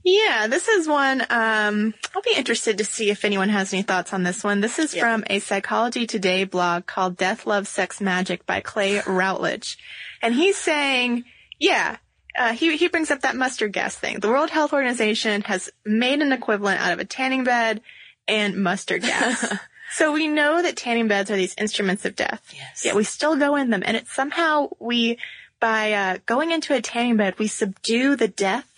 Yeah, 0.09 0.47
this 0.47 0.69
is 0.69 0.87
one, 0.87 1.21
um, 1.31 1.92
I'll 2.14 2.23
be 2.23 2.37
interested 2.37 2.79
to 2.79 2.85
see 2.85 3.11
if 3.11 3.25
anyone 3.25 3.49
has 3.49 3.73
any 3.75 3.83
thoughts 3.83 4.12
on 4.12 4.23
this 4.23 4.45
one. 4.45 4.61
This 4.61 4.79
is 4.79 4.95
Yeah. 4.95 5.01
from 5.03 5.25
a 5.29 5.40
Psychology 5.40 6.07
Today 6.07 6.45
blog 6.45 6.87
called 6.87 7.16
Death, 7.16 7.45
Love, 7.45 7.66
Sex, 7.66 8.01
Magic 8.01 8.47
by 8.47 8.61
Clay 8.61 9.03
Routledge. 9.05 9.77
And 10.23 10.33
he's 10.33 10.57
saying, 10.57 11.25
yeah, 11.59 11.97
uh, 12.38 12.53
he, 12.53 12.77
he 12.77 12.87
brings 12.87 13.11
up 13.11 13.23
that 13.23 13.35
mustard 13.35 13.73
gas 13.73 13.97
thing. 13.97 14.21
The 14.21 14.29
World 14.29 14.51
Health 14.51 14.73
Organization 14.73 15.42
has 15.42 15.71
made 15.85 16.23
an 16.23 16.31
equivalent 16.33 16.81
out 16.81 16.92
of 16.92 17.01
a 17.01 17.05
tanning 17.05 17.42
bed 17.42 17.81
and 18.29 18.62
mustard 18.62 19.03
gas. 19.03 19.55
so 19.92 20.12
we 20.12 20.29
know 20.29 20.62
that 20.62 20.77
tanning 20.77 21.09
beds 21.09 21.33
are 21.33 21.37
these 21.37 21.57
instruments 21.59 22.05
of 22.05 22.14
death. 22.14 22.49
Yes. 22.55 22.85
Yet 22.85 22.95
we 22.95 23.03
still 23.03 23.35
go 23.35 23.57
in 23.57 23.71
them 23.71 23.83
and 23.85 23.97
it's 23.97 24.12
somehow 24.14 24.69
we 24.79 25.19
by 25.59 25.95
uh, 25.95 26.19
going 26.27 26.53
into 26.53 26.77
a 26.77 26.81
tanning 26.81 27.16
bed, 27.16 27.38
we 27.40 27.49
subdue 27.49 28.14
the 28.14 28.29
death 28.29 28.75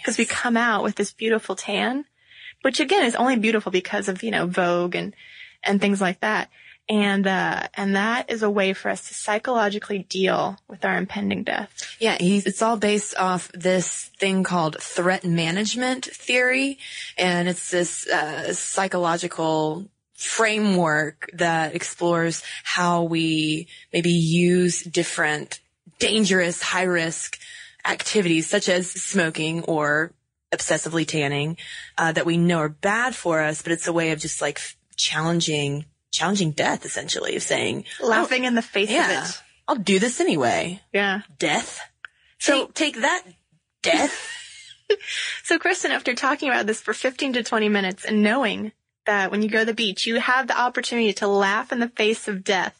because 0.00 0.18
we 0.18 0.24
come 0.24 0.56
out 0.56 0.82
with 0.82 0.96
this 0.96 1.12
beautiful 1.12 1.56
tan, 1.56 2.04
which 2.62 2.80
again 2.80 3.04
is 3.04 3.14
only 3.14 3.36
beautiful 3.36 3.72
because 3.72 4.08
of 4.08 4.22
you 4.22 4.30
know 4.30 4.46
Vogue 4.46 4.94
and 4.94 5.14
and 5.62 5.80
things 5.80 6.00
like 6.00 6.20
that. 6.20 6.50
And 6.88 7.24
uh, 7.26 7.68
and 7.74 7.94
that 7.94 8.30
is 8.30 8.42
a 8.42 8.50
way 8.50 8.72
for 8.72 8.88
us 8.88 9.06
to 9.08 9.14
psychologically 9.14 10.00
deal 10.00 10.58
with 10.68 10.84
our 10.84 10.96
impending 10.96 11.44
death. 11.44 11.72
Yeah, 12.00 12.16
it's 12.18 12.62
all 12.62 12.76
based 12.76 13.16
off 13.16 13.52
this 13.52 14.10
thing 14.18 14.42
called 14.42 14.82
threat 14.82 15.24
management 15.24 16.06
theory, 16.06 16.78
and 17.16 17.48
it's 17.48 17.70
this 17.70 18.08
uh, 18.08 18.52
psychological 18.54 19.86
framework 20.14 21.30
that 21.32 21.74
explores 21.74 22.42
how 22.64 23.04
we 23.04 23.68
maybe 23.92 24.10
use 24.10 24.82
different 24.82 25.60
dangerous, 25.98 26.60
high 26.60 26.82
risk 26.82 27.38
activities 27.84 28.46
such 28.48 28.68
as 28.68 28.90
smoking 28.90 29.62
or 29.64 30.12
obsessively 30.52 31.06
tanning 31.06 31.56
uh, 31.96 32.12
that 32.12 32.26
we 32.26 32.36
know 32.36 32.58
are 32.58 32.68
bad 32.68 33.14
for 33.14 33.40
us, 33.40 33.62
but 33.62 33.72
it's 33.72 33.86
a 33.86 33.92
way 33.92 34.10
of 34.10 34.18
just 34.18 34.40
like 34.40 34.60
challenging 34.96 35.86
challenging 36.10 36.50
death 36.50 36.84
essentially 36.84 37.36
of 37.36 37.42
saying 37.42 37.84
laughing 38.02 38.44
in 38.44 38.56
the 38.56 38.62
face 38.62 38.90
yeah, 38.90 39.22
of 39.22 39.28
it. 39.28 39.42
I'll 39.68 39.76
do 39.76 40.00
this 40.00 40.20
anyway. 40.20 40.80
Yeah. 40.92 41.20
Death. 41.38 41.80
So- 42.38 42.66
take, 42.66 42.74
take 42.74 43.02
that, 43.02 43.22
death. 43.82 44.36
So 45.44 45.56
Cristen, 45.56 45.92
after 45.92 46.14
talking 46.16 46.48
about 46.48 46.66
this 46.66 46.80
for 46.80 46.92
15 46.92 47.34
to 47.34 47.42
20 47.44 47.68
minutes 47.68 48.04
and 48.04 48.24
knowing 48.24 48.72
that 49.06 49.30
when 49.30 49.40
you 49.40 49.48
go 49.48 49.60
to 49.60 49.64
the 49.64 49.72
beach, 49.72 50.04
you 50.04 50.18
have 50.18 50.48
the 50.48 50.58
opportunity 50.58 51.12
to 51.12 51.28
laugh 51.28 51.70
in 51.70 51.78
the 51.78 51.88
face 51.88 52.26
of 52.26 52.42
death 52.42 52.76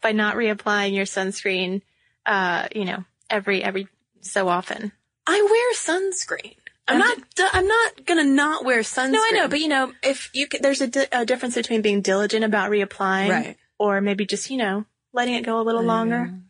by 0.00 0.12
not 0.12 0.36
reapplying 0.36 0.94
your 0.94 1.04
sunscreen, 1.04 1.82
uh, 2.26 2.68
you 2.74 2.84
know, 2.84 3.04
every, 3.28 3.62
every 3.62 3.88
so 4.22 4.48
often. 4.48 4.92
I 5.26 5.40
wear 5.42 6.00
sunscreen. 6.00 6.56
I'm 6.88 6.98
not. 6.98 7.18
I'm 7.52 7.66
not 7.68 8.04
gonna 8.06 8.24
not 8.24 8.64
wear 8.64 8.80
sunscreen. 8.80 9.12
No, 9.12 9.20
I 9.22 9.30
know, 9.34 9.48
but 9.48 9.60
you 9.60 9.68
know, 9.68 9.92
if 10.02 10.30
you 10.34 10.46
there's 10.60 10.80
a, 10.80 10.88
di- 10.88 11.06
a 11.12 11.24
difference 11.24 11.54
between 11.54 11.80
being 11.80 12.00
diligent 12.00 12.44
about 12.44 12.70
reapplying 12.70 13.28
Right. 13.30 13.56
or 13.78 14.00
maybe 14.00 14.26
just, 14.26 14.50
you 14.50 14.56
know, 14.56 14.84
letting 15.12 15.34
it 15.34 15.44
go 15.46 15.60
a 15.60 15.62
little 15.62 15.82
longer. 15.84 16.28
Mm. 16.32 16.42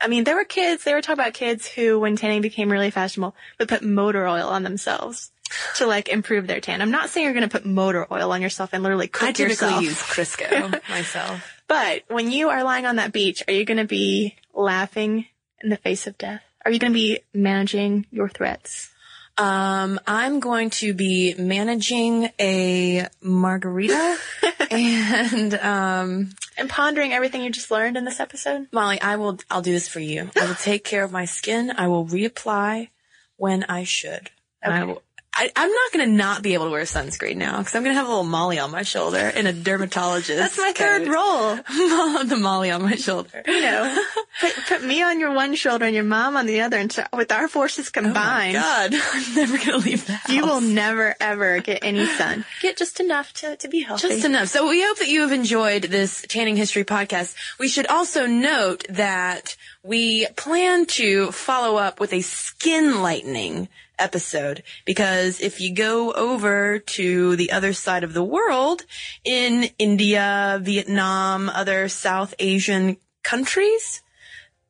I 0.00 0.08
mean, 0.08 0.24
there 0.24 0.34
were 0.36 0.44
kids, 0.44 0.84
they 0.84 0.92
were 0.94 1.00
talking 1.02 1.20
about 1.20 1.34
kids 1.34 1.66
who, 1.66 1.98
when 2.00 2.16
tanning 2.16 2.42
became 2.42 2.70
really 2.70 2.90
fashionable, 2.90 3.34
would 3.58 3.68
put 3.68 3.82
motor 3.82 4.26
oil 4.26 4.48
on 4.48 4.62
themselves 4.62 5.30
to 5.76 5.86
like 5.86 6.08
improve 6.08 6.46
their 6.46 6.60
tan. 6.60 6.82
I'm 6.82 6.90
not 6.90 7.08
saying 7.08 7.24
you're 7.24 7.32
going 7.34 7.48
to 7.48 7.52
put 7.52 7.64
motor 7.64 8.06
oil 8.12 8.32
on 8.32 8.42
yourself 8.42 8.70
and 8.72 8.82
literally 8.82 9.08
cook 9.08 9.28
I 9.28 9.32
typically 9.32 9.68
yourself. 9.68 9.82
use 9.82 10.02
Crisco 10.02 10.80
myself. 10.90 11.62
But 11.66 12.02
when 12.08 12.30
you 12.30 12.48
are 12.50 12.62
lying 12.62 12.84
on 12.86 12.96
that 12.96 13.12
beach, 13.12 13.42
are 13.48 13.52
you 13.54 13.64
going 13.64 13.78
to 13.78 13.84
be 13.86 14.36
laughing 14.54 15.26
in 15.62 15.70
the 15.70 15.76
face 15.78 16.06
of 16.06 16.18
death? 16.18 16.42
Are 16.66 16.70
you 16.72 16.80
going 16.80 16.92
to 16.92 16.98
be 16.98 17.20
managing 17.32 18.06
your 18.10 18.28
threats? 18.28 18.90
Um, 19.38 20.00
I'm 20.04 20.40
going 20.40 20.70
to 20.70 20.94
be 20.94 21.32
managing 21.38 22.28
a 22.40 23.06
margarita, 23.22 24.16
and 24.72 25.54
um, 25.54 26.30
And 26.58 26.68
pondering 26.68 27.12
everything 27.12 27.42
you 27.42 27.50
just 27.50 27.70
learned 27.70 27.96
in 27.96 28.04
this 28.04 28.18
episode? 28.18 28.66
Molly, 28.72 29.00
I 29.00 29.14
will. 29.14 29.38
I'll 29.48 29.62
do 29.62 29.70
this 29.70 29.86
for 29.86 30.00
you. 30.00 30.28
I 30.40 30.48
will 30.48 30.54
take 30.60 30.82
care 30.82 31.04
of 31.04 31.12
my 31.12 31.24
skin. 31.24 31.70
I 31.70 31.86
will 31.86 32.04
reapply 32.04 32.88
when 33.36 33.62
I 33.68 33.84
should. 33.84 34.30
And 34.60 34.74
I 34.74 34.78
Okay. 34.82 34.86
will. 34.92 35.02
I, 35.38 35.50
I'm 35.54 35.70
not 35.70 35.92
going 35.92 36.08
to 36.08 36.16
not 36.16 36.42
be 36.42 36.54
able 36.54 36.64
to 36.64 36.70
wear 36.70 36.82
sunscreen 36.84 37.36
now 37.36 37.58
because 37.58 37.74
I'm 37.74 37.82
going 37.82 37.94
to 37.94 37.98
have 37.98 38.06
a 38.06 38.08
little 38.08 38.24
Molly 38.24 38.58
on 38.58 38.70
my 38.70 38.82
shoulder 38.82 39.18
and 39.18 39.46
a 39.46 39.52
dermatologist. 39.52 40.38
That's 40.38 40.56
my 40.56 40.72
third 40.72 41.04
coat. 41.04 41.12
role. 41.12 41.56
the 42.24 42.38
Molly 42.40 42.70
on 42.70 42.82
my 42.82 42.94
shoulder. 42.94 43.42
You 43.46 43.60
know, 43.60 44.04
put, 44.40 44.56
put 44.66 44.84
me 44.84 45.02
on 45.02 45.20
your 45.20 45.34
one 45.34 45.54
shoulder 45.54 45.84
and 45.84 45.94
your 45.94 46.04
mom 46.04 46.38
on 46.38 46.46
the 46.46 46.62
other, 46.62 46.78
and 46.78 46.90
so 46.90 47.04
with 47.12 47.30
our 47.32 47.48
forces 47.48 47.90
Oh 47.94 48.00
my 48.00 48.04
combined, 48.04 48.54
God, 48.54 48.94
I'm 49.12 49.34
never 49.34 49.58
going 49.58 49.70
to 49.70 49.76
leave 49.76 50.06
the 50.06 50.14
house. 50.14 50.30
you 50.30 50.46
will 50.46 50.62
never 50.62 51.14
ever 51.20 51.60
get 51.60 51.84
any 51.84 52.06
sun. 52.06 52.46
Get 52.62 52.78
just 52.78 53.00
enough 53.00 53.34
to, 53.34 53.56
to 53.56 53.68
be 53.68 53.82
healthy. 53.82 54.08
Just 54.08 54.24
enough. 54.24 54.48
So 54.48 54.68
we 54.68 54.82
hope 54.82 54.98
that 54.98 55.08
you 55.08 55.20
have 55.20 55.32
enjoyed 55.32 55.82
this 55.82 56.24
tanning 56.28 56.56
history 56.56 56.84
podcast. 56.84 57.34
We 57.58 57.68
should 57.68 57.86
also 57.86 58.26
note 58.26 58.86
that 58.88 59.56
we 59.82 60.26
plan 60.36 60.86
to 60.86 61.30
follow 61.32 61.76
up 61.76 62.00
with 62.00 62.14
a 62.14 62.22
skin 62.22 63.02
lightening 63.02 63.68
episode 63.98 64.62
because 64.84 65.40
if 65.40 65.60
you 65.60 65.72
go 65.74 66.12
over 66.12 66.78
to 66.78 67.36
the 67.36 67.50
other 67.52 67.72
side 67.72 68.04
of 68.04 68.12
the 68.14 68.24
world 68.24 68.84
in 69.24 69.70
India, 69.78 70.58
Vietnam, 70.62 71.48
other 71.48 71.88
South 71.88 72.34
Asian 72.38 72.96
countries, 73.22 74.02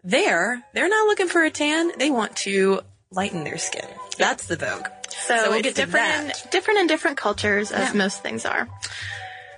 there, 0.05 0.63
they're 0.73 0.89
not 0.89 1.07
looking 1.07 1.29
for 1.29 1.43
a 1.45 1.51
tan. 1.51 1.91
They 1.99 2.11
want 2.11 2.37
to 2.39 2.81
lighten 3.11 3.45
their 3.45 3.59
skin. 3.59 3.87
That's 4.19 4.47
the 4.47 4.57
vogue. 4.57 4.87
So, 5.11 5.37
So 5.37 5.43
we'll 5.51 5.59
it's 5.59 5.63
get 5.69 5.75
different, 5.77 6.29
that. 6.29 6.49
different 6.51 6.81
in 6.81 6.87
different 6.87 7.17
cultures, 7.17 7.73
as 7.73 7.89
Yeah. 7.93 7.99
most 7.99 8.23
things 8.23 8.45
are. 8.45 8.69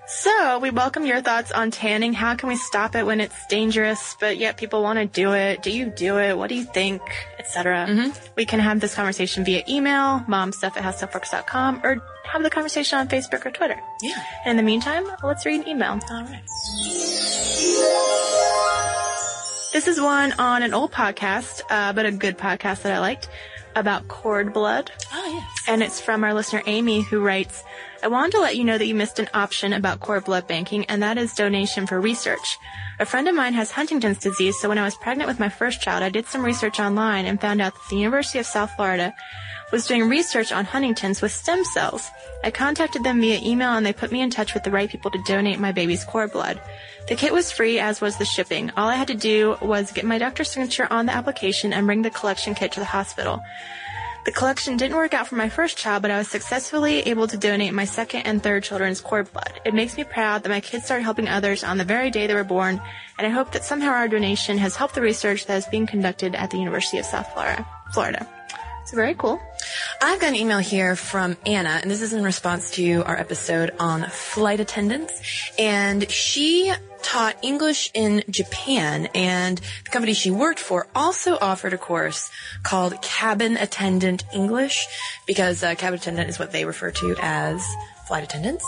So 0.08 0.58
we 0.60 0.70
welcome 0.70 1.04
your 1.04 1.20
thoughts 1.20 1.52
on 1.52 1.70
tanning. 1.70 2.14
How 2.14 2.34
can 2.34 2.48
we 2.48 2.56
stop 2.56 2.94
it 2.94 3.04
when 3.04 3.20
it's 3.20 3.46
dangerous, 3.48 4.16
but 4.18 4.38
yet 4.38 4.56
people 4.56 4.82
want 4.82 4.98
to 4.98 5.04
do 5.04 5.34
it? 5.34 5.62
Do 5.62 5.70
you 5.70 5.92
do 5.94 6.16
it? 6.18 6.34
What 6.34 6.48
do 6.48 6.54
you 6.54 6.64
think? 6.64 7.02
Etc. 7.38 7.86
Mm-hmm. 7.86 8.18
We 8.34 8.46
can 8.46 8.58
have 8.58 8.80
this 8.80 8.94
conversation 8.94 9.44
via 9.44 9.64
email, 9.68 10.20
momstuff 10.20 10.78
at 10.78 10.82
howstuffworks.com, 10.82 11.82
or 11.84 12.02
have 12.24 12.42
the 12.42 12.48
conversation 12.48 12.98
on 12.98 13.08
Facebook 13.08 13.44
or 13.44 13.50
Twitter. 13.50 13.78
Yeah. 14.00 14.24
And 14.46 14.52
in 14.52 14.56
the 14.56 14.62
meantime, 14.62 15.04
let's 15.22 15.44
read 15.44 15.60
an 15.60 15.68
email. 15.68 16.00
All 16.10 16.22
right. 16.22 16.42
This 19.74 19.88
is 19.88 20.00
one 20.00 20.32
on 20.38 20.62
an 20.62 20.72
old 20.72 20.90
podcast, 20.90 21.60
uh, 21.68 21.92
but 21.92 22.06
a 22.06 22.12
good 22.12 22.38
podcast 22.38 22.80
that 22.80 22.92
I 22.92 22.98
liked 23.00 23.28
about 23.76 24.08
cord 24.08 24.54
blood. 24.54 24.90
Oh, 25.12 25.30
yes. 25.30 25.64
And 25.68 25.82
it's 25.82 26.00
from 26.00 26.24
our 26.24 26.32
listener 26.32 26.62
Amy 26.64 27.02
who 27.02 27.20
writes, 27.20 27.62
I 28.02 28.08
wanted 28.08 28.32
to 28.32 28.40
let 28.40 28.56
you 28.56 28.64
know 28.64 28.78
that 28.78 28.86
you 28.86 28.94
missed 28.94 29.18
an 29.18 29.28
option 29.34 29.72
about 29.72 30.00
cord 30.00 30.24
blood 30.24 30.46
banking, 30.46 30.84
and 30.86 31.02
that 31.02 31.18
is 31.18 31.34
donation 31.34 31.86
for 31.86 32.00
research. 32.00 32.58
A 33.00 33.04
friend 33.04 33.28
of 33.28 33.34
mine 33.34 33.54
has 33.54 33.72
Huntington's 33.72 34.18
disease, 34.18 34.58
so 34.58 34.68
when 34.68 34.78
I 34.78 34.84
was 34.84 34.96
pregnant 34.96 35.28
with 35.28 35.40
my 35.40 35.48
first 35.48 35.80
child, 35.80 36.02
I 36.02 36.08
did 36.08 36.26
some 36.26 36.44
research 36.44 36.78
online 36.78 37.26
and 37.26 37.40
found 37.40 37.60
out 37.60 37.74
that 37.74 37.88
the 37.90 37.96
University 37.96 38.38
of 38.38 38.46
South 38.46 38.70
Florida 38.76 39.14
was 39.72 39.86
doing 39.86 40.08
research 40.08 40.52
on 40.52 40.64
Huntington's 40.64 41.20
with 41.20 41.32
stem 41.32 41.64
cells. 41.64 42.08
I 42.42 42.50
contacted 42.50 43.04
them 43.04 43.20
via 43.20 43.40
email 43.42 43.72
and 43.72 43.84
they 43.84 43.92
put 43.92 44.12
me 44.12 44.22
in 44.22 44.30
touch 44.30 44.54
with 44.54 44.64
the 44.64 44.70
right 44.70 44.88
people 44.88 45.10
to 45.10 45.22
donate 45.26 45.58
my 45.58 45.72
baby's 45.72 46.04
cord 46.04 46.32
blood. 46.32 46.60
The 47.08 47.16
kit 47.16 47.32
was 47.32 47.52
free, 47.52 47.78
as 47.78 48.00
was 48.00 48.16
the 48.16 48.24
shipping. 48.24 48.70
All 48.76 48.88
I 48.88 48.94
had 48.94 49.08
to 49.08 49.14
do 49.14 49.56
was 49.60 49.92
get 49.92 50.04
my 50.04 50.18
doctor's 50.18 50.50
signature 50.50 50.86
on 50.90 51.06
the 51.06 51.14
application 51.14 51.72
and 51.72 51.86
bring 51.86 52.02
the 52.02 52.10
collection 52.10 52.54
kit 52.54 52.72
to 52.72 52.80
the 52.80 52.86
hospital. 52.86 53.42
The 54.28 54.34
collection 54.34 54.76
didn't 54.76 54.98
work 54.98 55.14
out 55.14 55.26
for 55.26 55.36
my 55.36 55.48
first 55.48 55.78
child, 55.78 56.02
but 56.02 56.10
I 56.10 56.18
was 56.18 56.28
successfully 56.28 56.98
able 57.08 57.26
to 57.28 57.38
donate 57.38 57.72
my 57.72 57.86
second 57.86 58.26
and 58.26 58.42
third 58.42 58.62
children's 58.62 59.00
cord 59.00 59.32
blood. 59.32 59.58
It 59.64 59.72
makes 59.72 59.96
me 59.96 60.04
proud 60.04 60.42
that 60.42 60.50
my 60.50 60.60
kids 60.60 60.84
started 60.84 61.04
helping 61.04 61.28
others 61.28 61.64
on 61.64 61.78
the 61.78 61.84
very 61.84 62.10
day 62.10 62.26
they 62.26 62.34
were 62.34 62.44
born, 62.44 62.78
and 63.16 63.26
I 63.26 63.30
hope 63.30 63.52
that 63.52 63.64
somehow 63.64 63.88
our 63.88 64.06
donation 64.06 64.58
has 64.58 64.76
helped 64.76 64.94
the 64.94 65.00
research 65.00 65.46
that 65.46 65.56
is 65.56 65.64
being 65.68 65.86
conducted 65.86 66.34
at 66.34 66.50
the 66.50 66.58
University 66.58 66.98
of 66.98 67.06
South 67.06 67.32
Florida. 67.32 67.66
Florida. 67.94 68.28
It's 68.82 68.92
very 68.92 69.14
cool. 69.14 69.40
I've 70.00 70.20
got 70.20 70.28
an 70.28 70.36
email 70.36 70.58
here 70.58 70.94
from 70.94 71.36
Anna, 71.44 71.80
and 71.82 71.90
this 71.90 72.02
is 72.02 72.12
in 72.12 72.22
response 72.22 72.70
to 72.72 73.02
our 73.04 73.16
episode 73.16 73.72
on 73.80 74.04
flight 74.04 74.60
attendants. 74.60 75.20
And 75.58 76.08
she 76.08 76.72
taught 77.02 77.36
English 77.42 77.90
in 77.94 78.22
Japan, 78.30 79.08
and 79.12 79.58
the 79.58 79.90
company 79.90 80.14
she 80.14 80.30
worked 80.30 80.60
for 80.60 80.86
also 80.94 81.36
offered 81.40 81.72
a 81.72 81.78
course 81.78 82.30
called 82.62 83.02
Cabin 83.02 83.56
Attendant 83.56 84.22
English, 84.32 84.86
because 85.26 85.64
uh, 85.64 85.74
cabin 85.74 85.98
attendant 85.98 86.28
is 86.28 86.38
what 86.38 86.52
they 86.52 86.64
refer 86.64 86.92
to 86.92 87.16
as 87.20 87.66
flight 88.08 88.24
attendants. 88.24 88.64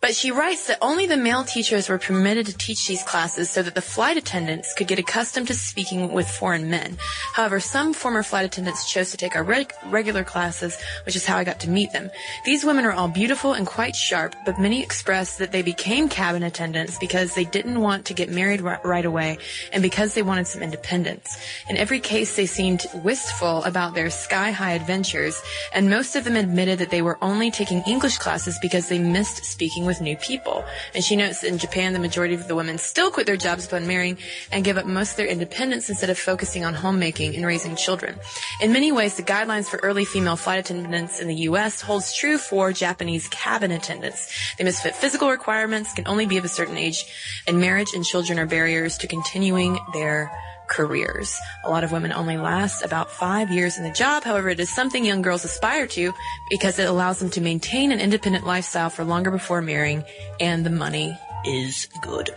But 0.00 0.14
she 0.14 0.30
writes 0.30 0.68
that 0.68 0.78
only 0.80 1.06
the 1.06 1.16
male 1.16 1.44
teachers 1.44 1.88
were 1.88 1.98
permitted 1.98 2.46
to 2.46 2.56
teach 2.56 2.86
these 2.86 3.02
classes 3.02 3.50
so 3.50 3.62
that 3.62 3.74
the 3.74 3.82
flight 3.82 4.16
attendants 4.16 4.72
could 4.74 4.86
get 4.86 4.98
accustomed 4.98 5.48
to 5.48 5.54
speaking 5.54 6.12
with 6.12 6.28
foreign 6.28 6.70
men. 6.70 6.96
However, 7.34 7.58
some 7.60 7.92
former 7.92 8.22
flight 8.22 8.46
attendants 8.46 8.90
chose 8.90 9.10
to 9.10 9.16
take 9.16 9.34
our 9.36 9.42
reg- 9.42 9.72
regular 9.86 10.24
classes, 10.24 10.78
which 11.04 11.16
is 11.16 11.26
how 11.26 11.36
I 11.36 11.44
got 11.44 11.60
to 11.60 11.70
meet 11.70 11.92
them. 11.92 12.10
These 12.44 12.64
women 12.64 12.84
are 12.84 12.92
all 12.92 13.08
beautiful 13.08 13.52
and 13.52 13.66
quite 13.66 13.96
sharp, 13.96 14.34
but 14.46 14.58
many 14.58 14.82
expressed 14.82 15.38
that 15.38 15.52
they 15.52 15.62
became 15.62 16.08
cabin 16.08 16.44
attendants 16.44 16.98
because 16.98 17.34
they 17.34 17.44
didn't 17.44 17.80
want 17.80 18.04
to 18.06 18.14
get 18.14 18.30
married 18.30 18.60
ri- 18.60 18.78
right 18.84 19.04
away 19.04 19.38
and 19.72 19.82
because 19.82 20.14
they 20.14 20.22
wanted 20.22 20.46
some 20.46 20.62
independence. 20.62 21.36
In 21.68 21.76
every 21.76 22.00
case, 22.00 22.36
they 22.36 22.46
seemed 22.46 22.86
wistful 23.02 23.64
about 23.64 23.94
their 23.94 24.10
sky-high 24.10 24.72
adventures, 24.72 25.42
and 25.74 25.90
most 25.90 26.14
of 26.14 26.24
them 26.24 26.36
admitted 26.36 26.78
that 26.78 26.90
they 26.90 27.02
were 27.02 27.18
only 27.20 27.50
taking 27.50 27.82
English 27.86 28.18
classes 28.18 28.58
because 28.84 28.88
they 28.88 29.10
missed 29.12 29.44
speaking 29.44 29.86
with 29.86 30.00
new 30.00 30.16
people. 30.16 30.64
And 30.94 31.02
she 31.02 31.16
notes 31.16 31.40
that 31.40 31.48
in 31.48 31.58
Japan, 31.58 31.92
the 31.92 31.98
majority 31.98 32.34
of 32.34 32.48
the 32.48 32.54
women 32.54 32.78
still 32.78 33.10
quit 33.10 33.26
their 33.26 33.36
jobs 33.36 33.66
upon 33.66 33.86
marrying 33.86 34.18
and 34.52 34.64
give 34.64 34.76
up 34.76 34.86
most 34.86 35.12
of 35.12 35.16
their 35.16 35.26
independence 35.26 35.88
instead 35.88 36.10
of 36.10 36.18
focusing 36.18 36.64
on 36.64 36.74
homemaking 36.74 37.34
and 37.34 37.46
raising 37.46 37.76
children. 37.76 38.18
In 38.60 38.72
many 38.72 38.92
ways, 38.92 39.16
the 39.16 39.22
guidelines 39.22 39.66
for 39.66 39.78
early 39.78 40.04
female 40.04 40.36
flight 40.36 40.58
attendants 40.58 41.20
in 41.20 41.28
the 41.28 41.48
U.S. 41.48 41.80
holds 41.80 42.14
true 42.14 42.38
for 42.38 42.72
Japanese 42.72 43.28
cabin 43.28 43.70
attendants. 43.70 44.30
They 44.58 44.64
must 44.64 44.82
fit 44.82 44.94
physical 44.94 45.30
requirements, 45.30 45.94
can 45.94 46.06
only 46.06 46.26
be 46.26 46.36
of 46.36 46.44
a 46.44 46.48
certain 46.48 46.76
age, 46.76 47.04
and 47.46 47.60
marriage 47.60 47.94
and 47.94 48.04
children 48.04 48.38
are 48.38 48.46
barriers 48.46 48.98
to 48.98 49.06
continuing 49.06 49.78
their 49.92 50.30
careers. 50.68 51.38
A 51.64 51.70
lot 51.70 51.84
of 51.84 51.92
women 51.92 52.12
only 52.12 52.36
last 52.36 52.82
about 52.82 53.10
five 53.10 53.50
years 53.50 53.76
in 53.78 53.84
the 53.84 53.90
job. 53.90 54.24
However, 54.24 54.48
it 54.48 54.60
is 54.60 54.70
something 54.70 55.04
young 55.04 55.22
girls 55.22 55.44
aspire 55.44 55.86
to 55.88 56.12
because 56.50 56.78
it 56.78 56.88
allows 56.88 57.18
them 57.18 57.30
to 57.30 57.40
maintain 57.40 57.92
an 57.92 58.00
independent 58.00 58.46
lifestyle 58.46 58.90
for 58.90 59.04
longer 59.04 59.30
before 59.30 59.62
marrying 59.62 60.04
and 60.40 60.64
the 60.64 60.70
money 60.70 61.18
is 61.44 61.86
good. 62.00 62.30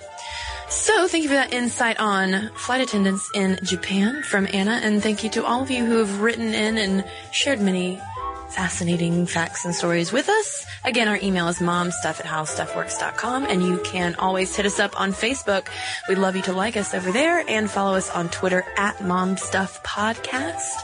So 0.70 1.08
thank 1.08 1.24
you 1.24 1.30
for 1.30 1.36
that 1.36 1.54
insight 1.54 1.98
on 1.98 2.50
flight 2.56 2.82
attendants 2.82 3.30
in 3.34 3.58
Japan 3.63 4.22
from 4.24 4.48
Anna, 4.52 4.82
and 4.84 5.02
thank 5.02 5.24
you 5.24 5.30
to 5.30 5.46
all 5.46 5.63
of 5.63 5.72
you 5.72 5.86
who 5.86 5.98
have 5.98 6.20
written 6.20 6.54
in 6.54 6.78
and 6.78 7.06
shared 7.32 7.62
many 7.62 8.02
fascinating 8.50 9.26
facts 9.26 9.66
and 9.66 9.76
stories 9.76 10.12
with 10.12 10.30
us. 10.30 10.66
Again, 10.84 11.08
our 11.08 11.20
email 11.22 11.48
is 11.48 11.60
momstuff 11.60 12.20
at 12.20 12.26
howstuffworks.com 12.26 13.46
and 13.46 13.64
you 13.64 13.78
can 13.80 14.16
always 14.16 14.56
hit 14.56 14.66
us 14.66 14.80
up 14.80 15.00
on 15.00 15.12
Facebook. 15.12 15.68
We'd 16.08 16.18
love 16.18 16.36
you 16.36 16.42
to 16.44 16.54
like 16.54 16.78
us 16.78 16.94
over 16.94 17.12
there 17.12 17.44
and 17.48 17.70
follow 17.70 17.98
us 17.98 18.10
on 18.10 18.30
Twitter 18.30 18.66
at 18.78 18.98
momstuffpodcast. 18.98 20.82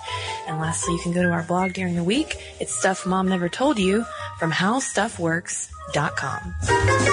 And 0.47 0.59
lastly, 0.59 0.95
you 0.95 1.01
can 1.01 1.13
go 1.13 1.23
to 1.23 1.31
our 1.31 1.43
blog 1.43 1.73
during 1.73 1.95
the 1.95 2.03
week. 2.03 2.37
It's 2.59 2.77
Stuff 2.77 3.05
Mom 3.05 3.29
Never 3.29 3.49
Told 3.49 3.79
You 3.79 4.05
from 4.37 4.51
howstuffworks.com. 4.51 7.12